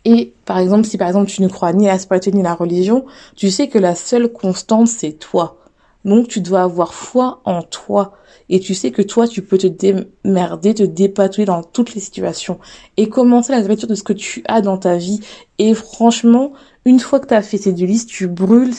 Et 0.05 0.33
par 0.45 0.59
exemple, 0.59 0.85
si 0.85 0.97
par 0.97 1.07
exemple 1.07 1.29
tu 1.29 1.41
ne 1.41 1.47
crois 1.47 1.73
ni 1.73 1.89
à 1.89 1.93
la 1.93 1.99
spiritualité 1.99 2.37
ni 2.37 2.45
à 2.45 2.49
la 2.49 2.55
religion, 2.55 3.05
tu 3.35 3.49
sais 3.49 3.67
que 3.67 3.79
la 3.79 3.95
seule 3.95 4.31
constante 4.31 4.87
c'est 4.87 5.13
toi. 5.13 5.57
Donc 6.05 6.27
tu 6.27 6.39
dois 6.39 6.61
avoir 6.61 6.93
foi 6.93 7.41
en 7.45 7.63
toi 7.63 8.13
et 8.47 8.59
tu 8.59 8.75
sais 8.75 8.91
que 8.91 9.01
toi 9.01 9.27
tu 9.27 9.41
peux 9.41 9.57
te 9.57 9.65
démerder, 9.65 10.75
te 10.75 10.83
dépatouiller 10.83 11.47
dans 11.47 11.63
toutes 11.63 11.95
les 11.95 12.01
situations 12.01 12.59
et 12.97 13.09
commencer 13.09 13.51
la 13.51 13.61
gratitude 13.61 13.89
de 13.89 13.95
ce 13.95 14.03
que 14.03 14.13
tu 14.13 14.43
as 14.47 14.61
dans 14.61 14.77
ta 14.77 14.97
vie. 14.97 15.21
Et 15.57 15.73
franchement, 15.73 16.53
une 16.85 16.99
fois 16.99 17.19
que 17.19 17.27
tu 17.27 17.33
as 17.33 17.41
fait 17.41 17.57
ces 17.57 17.73
deux 17.73 17.87
listes, 17.87 18.09
tu 18.09 18.27
brûles 18.27 18.75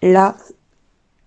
la 0.00 0.36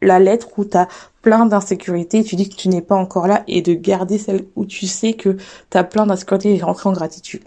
la 0.01 0.19
lettre 0.19 0.47
où 0.57 0.65
tu 0.65 0.77
plein 1.21 1.45
d'insécurité, 1.45 2.23
tu 2.23 2.35
dis 2.35 2.47
que 2.49 2.55
tu 2.55 2.69
n'es 2.69 2.81
pas 2.81 2.95
encore 2.95 3.27
là 3.27 3.43
et 3.47 3.61
de 3.61 3.73
garder 3.73 4.17
celle 4.17 4.45
où 4.55 4.65
tu 4.65 4.87
sais 4.87 5.13
que 5.13 5.37
tu 5.69 5.77
as 5.77 5.83
plein 5.83 6.05
d'insécurité 6.05 6.55
et 6.55 6.61
rentrer 6.61 6.89
en 6.89 6.93
gratitude. 6.93 7.43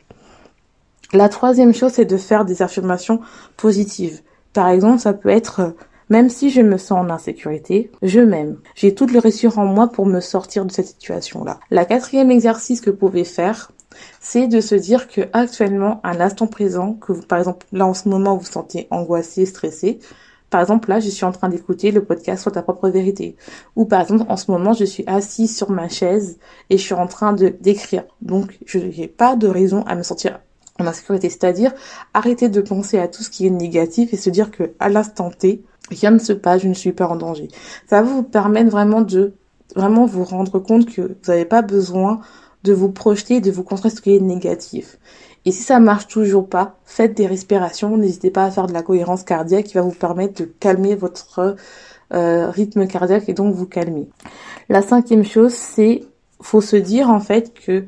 La 1.12 1.28
troisième 1.28 1.74
chose, 1.74 1.92
c'est 1.92 2.04
de 2.04 2.16
faire 2.16 2.44
des 2.44 2.62
affirmations 2.62 3.20
positives. 3.56 4.20
Par 4.52 4.68
exemple, 4.68 5.00
ça 5.00 5.12
peut 5.12 5.28
être 5.28 5.74
même 6.10 6.28
si 6.28 6.50
je 6.50 6.60
me 6.60 6.76
sens 6.76 6.98
en 6.98 7.08
insécurité, 7.08 7.90
je 8.02 8.20
m'aime. 8.20 8.58
J'ai 8.74 8.94
tout 8.94 9.06
le 9.06 9.20
réussir 9.20 9.58
en 9.58 9.64
moi 9.64 9.86
pour 9.86 10.06
me 10.06 10.20
sortir 10.20 10.64
de 10.64 10.72
cette 10.72 10.88
situation-là. 10.88 11.60
La 11.70 11.84
quatrième 11.84 12.32
exercice 12.32 12.80
que 12.80 12.90
vous 12.90 12.96
pouvez 12.96 13.24
faire, 13.24 13.70
c'est 14.20 14.48
de 14.48 14.60
se 14.60 14.74
dire 14.74 15.06
que 15.06 15.22
actuellement, 15.32 16.00
à 16.02 16.12
l'instant 16.14 16.48
présent, 16.48 16.94
que 16.94 17.12
vous, 17.12 17.22
par 17.22 17.38
exemple, 17.38 17.64
là 17.72 17.86
en 17.86 17.94
ce 17.94 18.08
moment, 18.08 18.34
vous 18.34 18.40
vous 18.40 18.52
sentez 18.52 18.88
angoissé, 18.90 19.46
stressé, 19.46 20.00
par 20.50 20.60
exemple, 20.60 20.88
là, 20.88 20.98
je 20.98 21.08
suis 21.08 21.24
en 21.24 21.32
train 21.32 21.48
d'écouter 21.48 21.92
le 21.92 22.04
podcast 22.04 22.42
sur 22.42 22.50
ta 22.52 22.62
propre 22.62 22.88
vérité. 22.88 23.36
Ou 23.76 23.84
par 23.84 24.00
exemple, 24.00 24.24
en 24.28 24.36
ce 24.36 24.50
moment, 24.50 24.72
je 24.72 24.84
suis 24.84 25.04
assise 25.06 25.56
sur 25.56 25.70
ma 25.70 25.88
chaise 25.88 26.38
et 26.68 26.76
je 26.76 26.82
suis 26.82 26.94
en 26.94 27.06
train 27.06 27.32
de 27.32 27.48
d'écrire. 27.48 28.04
Donc, 28.20 28.58
je 28.66 28.78
n'ai 28.78 29.06
pas 29.06 29.36
de 29.36 29.46
raison 29.46 29.84
à 29.84 29.94
me 29.94 30.02
sentir 30.02 30.40
en 30.80 30.86
insécurité. 30.86 31.30
C'est-à-dire, 31.30 31.72
arrêter 32.14 32.48
de 32.48 32.60
penser 32.60 32.98
à 32.98 33.06
tout 33.06 33.22
ce 33.22 33.30
qui 33.30 33.46
est 33.46 33.50
négatif 33.50 34.12
et 34.12 34.16
se 34.16 34.28
dire 34.28 34.50
que 34.50 34.72
à 34.80 34.88
l'instant 34.88 35.30
T, 35.30 35.62
rien 35.90 36.10
ne 36.10 36.18
se 36.18 36.32
passe, 36.32 36.62
je 36.62 36.68
ne 36.68 36.74
suis 36.74 36.92
pas 36.92 37.06
en 37.06 37.16
danger. 37.16 37.48
Ça 37.88 38.02
va 38.02 38.08
vous 38.08 38.22
permettre 38.24 38.70
vraiment 38.70 39.02
de 39.02 39.34
vraiment 39.76 40.04
vous 40.04 40.24
rendre 40.24 40.58
compte 40.58 40.86
que 40.86 41.02
vous 41.02 41.14
n'avez 41.28 41.44
pas 41.44 41.62
besoin 41.62 42.20
de 42.64 42.72
vous 42.72 42.90
projeter, 42.90 43.40
de 43.40 43.50
vous 43.50 43.62
construire 43.62 43.94
ce 43.94 44.00
qui 44.00 44.16
est 44.16 44.20
négatif. 44.20 44.98
Et 45.44 45.52
si 45.52 45.62
ça 45.62 45.80
marche 45.80 46.06
toujours 46.06 46.48
pas, 46.48 46.76
faites 46.84 47.16
des 47.16 47.26
respirations. 47.26 47.96
N'hésitez 47.96 48.30
pas 48.30 48.44
à 48.44 48.50
faire 48.50 48.66
de 48.66 48.72
la 48.72 48.82
cohérence 48.82 49.22
cardiaque 49.22 49.66
qui 49.66 49.74
va 49.74 49.82
vous 49.82 49.90
permettre 49.92 50.42
de 50.42 50.44
calmer 50.44 50.94
votre 50.94 51.56
euh, 52.12 52.50
rythme 52.50 52.86
cardiaque 52.86 53.28
et 53.28 53.34
donc 53.34 53.54
vous 53.54 53.66
calmer. 53.66 54.08
La 54.68 54.82
cinquième 54.82 55.24
chose, 55.24 55.54
c'est 55.54 56.04
faut 56.42 56.60
se 56.60 56.76
dire 56.76 57.10
en 57.10 57.20
fait 57.20 57.54
que 57.54 57.86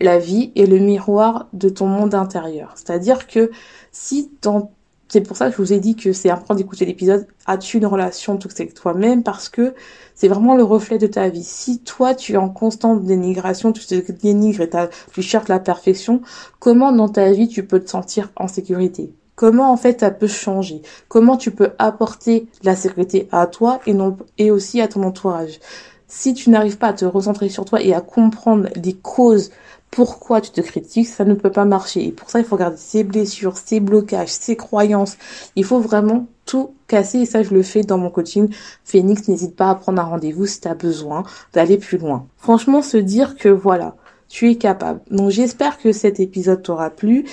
la 0.00 0.18
vie 0.18 0.52
est 0.56 0.66
le 0.66 0.78
miroir 0.78 1.48
de 1.52 1.68
ton 1.68 1.86
monde 1.86 2.14
intérieur. 2.14 2.72
C'est-à-dire 2.76 3.26
que 3.26 3.50
si 3.92 4.30
dans 4.42 4.72
c'est 5.14 5.20
pour 5.20 5.36
ça 5.36 5.46
que 5.46 5.52
je 5.52 5.58
vous 5.58 5.72
ai 5.72 5.78
dit 5.78 5.94
que 5.94 6.12
c'est 6.12 6.28
important 6.28 6.56
d'écouter 6.56 6.84
l'épisode. 6.84 7.28
As-tu 7.46 7.78
une 7.78 7.86
relation 7.86 8.36
toxique 8.36 8.62
avec 8.62 8.74
toi-même? 8.74 9.22
Parce 9.22 9.48
que 9.48 9.72
c'est 10.16 10.26
vraiment 10.26 10.56
le 10.56 10.64
reflet 10.64 10.98
de 10.98 11.06
ta 11.06 11.28
vie. 11.28 11.44
Si 11.44 11.78
toi, 11.78 12.16
tu 12.16 12.32
es 12.32 12.36
en 12.36 12.48
constante 12.48 13.04
dénigration, 13.04 13.70
tu 13.70 13.86
te 13.86 14.10
dénigres 14.10 14.62
et 14.62 14.70
tu 15.12 15.22
cherches 15.22 15.46
la 15.46 15.60
perfection, 15.60 16.20
comment 16.58 16.90
dans 16.90 17.08
ta 17.08 17.30
vie 17.30 17.46
tu 17.46 17.64
peux 17.64 17.78
te 17.78 17.88
sentir 17.88 18.32
en 18.34 18.48
sécurité? 18.48 19.14
Comment 19.36 19.70
en 19.70 19.76
fait 19.76 20.00
ça 20.00 20.10
peut 20.10 20.26
changer? 20.26 20.82
Comment 21.06 21.36
tu 21.36 21.52
peux 21.52 21.70
apporter 21.78 22.48
la 22.64 22.74
sécurité 22.74 23.28
à 23.30 23.46
toi 23.46 23.78
et, 23.86 23.94
non, 23.94 24.16
et 24.36 24.50
aussi 24.50 24.80
à 24.80 24.88
ton 24.88 25.04
entourage? 25.04 25.60
Si 26.08 26.34
tu 26.34 26.50
n'arrives 26.50 26.78
pas 26.78 26.88
à 26.88 26.92
te 26.92 27.04
recentrer 27.04 27.48
sur 27.50 27.64
toi 27.64 27.80
et 27.80 27.94
à 27.94 28.00
comprendre 28.00 28.68
les 28.74 28.94
causes 28.94 29.50
pourquoi 29.94 30.40
tu 30.40 30.50
te 30.50 30.60
critiques, 30.60 31.06
ça 31.06 31.24
ne 31.24 31.34
peut 31.34 31.52
pas 31.52 31.64
marcher. 31.64 32.04
Et 32.04 32.10
pour 32.10 32.28
ça, 32.28 32.40
il 32.40 32.44
faut 32.44 32.56
garder 32.56 32.76
ses 32.76 33.04
blessures, 33.04 33.56
ses 33.56 33.78
blocages, 33.78 34.30
ses 34.30 34.56
croyances. 34.56 35.16
Il 35.54 35.64
faut 35.64 35.78
vraiment 35.78 36.26
tout 36.46 36.72
casser. 36.88 37.18
Et 37.18 37.26
ça, 37.26 37.44
je 37.44 37.54
le 37.54 37.62
fais 37.62 37.82
dans 37.82 37.96
mon 37.96 38.10
coaching. 38.10 38.48
Phoenix, 38.82 39.28
n'hésite 39.28 39.54
pas 39.54 39.70
à 39.70 39.76
prendre 39.76 40.02
un 40.02 40.04
rendez-vous 40.04 40.46
si 40.46 40.60
tu 40.60 40.66
as 40.66 40.74
besoin 40.74 41.22
d'aller 41.52 41.78
plus 41.78 41.96
loin. 41.96 42.26
Franchement, 42.38 42.82
se 42.82 42.96
dire 42.96 43.36
que 43.36 43.48
voilà, 43.48 43.94
tu 44.28 44.50
es 44.50 44.56
capable. 44.56 44.98
Donc, 45.12 45.30
j'espère 45.30 45.78
que 45.78 45.92
cet 45.92 46.18
épisode 46.18 46.64
t'aura 46.64 46.90
plu. 46.90 47.26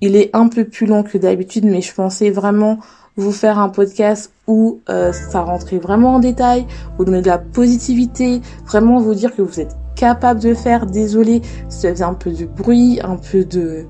Il 0.00 0.16
est 0.16 0.30
un 0.32 0.48
peu 0.48 0.64
plus 0.64 0.86
long 0.86 1.04
que 1.04 1.18
d'habitude, 1.18 1.66
mais 1.66 1.82
je 1.82 1.94
pensais 1.94 2.30
vraiment 2.30 2.80
vous 3.18 3.32
faire 3.32 3.58
un 3.58 3.68
podcast 3.68 4.32
où 4.46 4.80
euh, 4.88 5.12
ça 5.12 5.42
rentrait 5.42 5.78
vraiment 5.78 6.14
en 6.14 6.18
détail, 6.20 6.66
vous 6.96 7.04
donner 7.04 7.20
de 7.20 7.26
la 7.26 7.38
positivité, 7.38 8.40
vraiment 8.66 8.98
vous 9.00 9.14
dire 9.14 9.34
que 9.34 9.42
vous 9.42 9.60
êtes 9.60 9.76
capable 9.94 10.40
de 10.40 10.54
faire. 10.54 10.86
Désolée, 10.86 11.42
ça 11.68 11.90
faisait 11.90 12.04
un 12.04 12.14
peu 12.14 12.30
de 12.30 12.46
bruit, 12.46 13.00
un 13.02 13.16
peu 13.16 13.44
de 13.44 13.84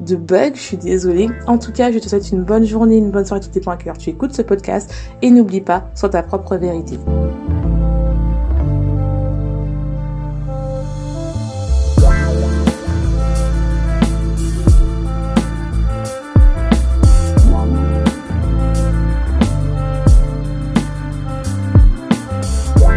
de 0.00 0.14
bug, 0.14 0.54
je 0.56 0.60
suis 0.60 0.76
désolée. 0.76 1.30
En 1.46 1.56
tout 1.56 1.72
cas, 1.72 1.90
je 1.90 1.98
te 1.98 2.06
souhaite 2.06 2.30
une 2.30 2.42
bonne 2.42 2.64
journée, 2.64 2.96
une 2.96 3.10
bonne 3.10 3.24
soirée, 3.24 3.40
tout 3.40 3.48
dépend 3.50 3.70
à 3.70 3.76
quelle 3.76 3.88
heure 3.88 3.98
tu 3.98 4.10
écoutes 4.10 4.34
ce 4.34 4.42
podcast. 4.42 4.92
Et 5.22 5.30
n'oublie 5.30 5.62
pas, 5.62 5.88
sois 5.94 6.10
ta 6.10 6.22
propre 6.22 6.56
vérité. 6.56 6.98